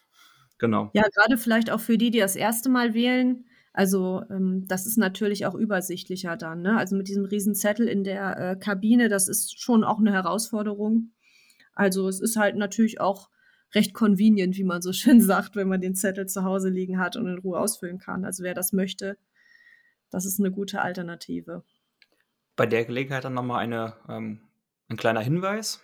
genau. 0.60 0.90
Ja, 0.92 1.02
gerade 1.12 1.36
vielleicht 1.36 1.70
auch 1.70 1.80
für 1.80 1.98
die, 1.98 2.12
die 2.12 2.20
das 2.20 2.36
erste 2.36 2.68
Mal 2.68 2.94
wählen 2.94 3.44
also 3.72 4.22
ähm, 4.30 4.66
das 4.66 4.86
ist 4.86 4.98
natürlich 4.98 5.46
auch 5.46 5.54
übersichtlicher 5.54 6.36
dann. 6.36 6.62
Ne? 6.62 6.76
Also 6.76 6.96
mit 6.96 7.08
diesem 7.08 7.24
riesen 7.24 7.54
Zettel 7.54 7.86
in 7.86 8.02
der 8.02 8.36
äh, 8.36 8.56
Kabine, 8.56 9.08
das 9.08 9.28
ist 9.28 9.60
schon 9.60 9.84
auch 9.84 9.98
eine 9.98 10.12
Herausforderung. 10.12 11.12
Also 11.74 12.08
es 12.08 12.20
ist 12.20 12.36
halt 12.36 12.56
natürlich 12.56 13.00
auch 13.00 13.30
recht 13.72 13.94
convenient, 13.94 14.56
wie 14.56 14.64
man 14.64 14.82
so 14.82 14.92
schön 14.92 15.20
sagt, 15.20 15.54
wenn 15.54 15.68
man 15.68 15.80
den 15.80 15.94
Zettel 15.94 16.26
zu 16.26 16.42
Hause 16.42 16.68
liegen 16.68 16.98
hat 16.98 17.16
und 17.16 17.26
in 17.26 17.38
Ruhe 17.38 17.60
ausfüllen 17.60 17.98
kann. 17.98 18.24
Also 18.24 18.42
wer 18.42 18.54
das 18.54 18.72
möchte, 18.72 19.16
das 20.10 20.24
ist 20.24 20.40
eine 20.40 20.50
gute 20.50 20.82
Alternative. 20.82 21.62
Bei 22.56 22.66
der 22.66 22.84
Gelegenheit 22.84 23.24
dann 23.24 23.34
nochmal 23.34 23.60
eine, 23.60 23.94
ähm, 24.08 24.40
ein 24.88 24.96
kleiner 24.96 25.20
Hinweis. 25.20 25.80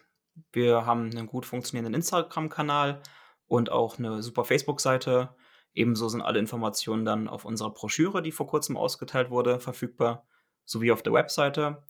Wir 0.52 0.84
haben 0.84 1.10
einen 1.10 1.28
gut 1.28 1.46
funktionierenden 1.46 1.94
Instagram-Kanal 1.94 3.00
und 3.46 3.70
auch 3.70 3.98
eine 3.98 4.22
super 4.22 4.44
Facebook-Seite 4.44 5.34
Ebenso 5.76 6.08
sind 6.08 6.22
alle 6.22 6.38
Informationen 6.38 7.04
dann 7.04 7.28
auf 7.28 7.44
unserer 7.44 7.70
Broschüre, 7.70 8.22
die 8.22 8.32
vor 8.32 8.46
kurzem 8.46 8.78
ausgeteilt 8.78 9.28
wurde, 9.28 9.60
verfügbar, 9.60 10.26
sowie 10.64 10.90
auf 10.90 11.02
der 11.02 11.12
Webseite. 11.12 11.84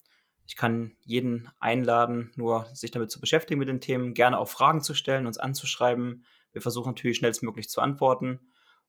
Ich 0.44 0.56
kann 0.56 0.96
jeden 1.04 1.48
einladen, 1.60 2.32
nur 2.34 2.66
sich 2.74 2.90
damit 2.90 3.12
zu 3.12 3.20
beschäftigen 3.20 3.60
mit 3.60 3.68
den 3.68 3.80
Themen, 3.80 4.12
gerne 4.12 4.38
auch 4.38 4.48
Fragen 4.48 4.82
zu 4.82 4.92
stellen, 4.94 5.26
uns 5.26 5.38
anzuschreiben. 5.38 6.24
Wir 6.50 6.62
versuchen 6.62 6.90
natürlich 6.90 7.18
schnellstmöglich 7.18 7.68
zu 7.68 7.80
antworten. 7.80 8.40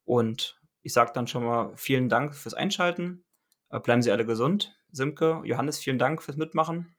Und 0.03 0.59
ich 0.81 0.93
sage 0.93 1.11
dann 1.13 1.27
schon 1.27 1.43
mal 1.43 1.73
vielen 1.75 2.09
Dank 2.09 2.33
fürs 2.33 2.55
Einschalten. 2.55 3.23
Äh, 3.69 3.79
bleiben 3.79 4.01
Sie 4.01 4.11
alle 4.11 4.25
gesund. 4.25 4.79
Simke, 4.91 5.41
Johannes, 5.43 5.77
vielen 5.77 5.99
Dank 5.99 6.23
fürs 6.23 6.37
Mitmachen. 6.37 6.95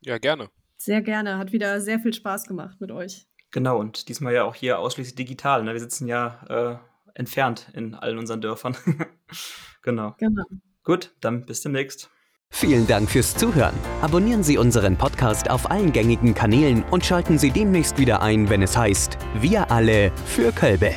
Ja, 0.00 0.16
gerne. 0.16 0.48
Sehr 0.78 1.02
gerne. 1.02 1.36
Hat 1.36 1.52
wieder 1.52 1.82
sehr 1.82 2.00
viel 2.00 2.14
Spaß 2.14 2.46
gemacht 2.46 2.80
mit 2.80 2.90
euch. 2.90 3.26
Genau, 3.54 3.78
und 3.78 4.08
diesmal 4.08 4.34
ja 4.34 4.42
auch 4.42 4.56
hier 4.56 4.80
ausschließlich 4.80 5.14
digital. 5.14 5.62
Ne? 5.62 5.74
Wir 5.74 5.78
sitzen 5.78 6.08
ja 6.08 6.40
äh, 6.48 6.76
entfernt 7.14 7.68
in 7.72 7.94
allen 7.94 8.18
unseren 8.18 8.40
Dörfern. 8.40 8.76
genau. 9.82 10.16
genau. 10.18 10.42
Gut, 10.82 11.14
dann 11.20 11.46
bis 11.46 11.60
demnächst. 11.60 12.10
Vielen 12.50 12.88
Dank 12.88 13.08
fürs 13.08 13.36
Zuhören. 13.36 13.76
Abonnieren 14.02 14.42
Sie 14.42 14.58
unseren 14.58 14.98
Podcast 14.98 15.50
auf 15.50 15.70
allen 15.70 15.92
gängigen 15.92 16.34
Kanälen 16.34 16.82
und 16.90 17.06
schalten 17.06 17.38
Sie 17.38 17.52
demnächst 17.52 17.96
wieder 17.96 18.22
ein, 18.22 18.50
wenn 18.50 18.60
es 18.60 18.76
heißt 18.76 19.18
Wir 19.38 19.70
alle 19.70 20.10
für 20.26 20.50
Kölbe. 20.50 20.96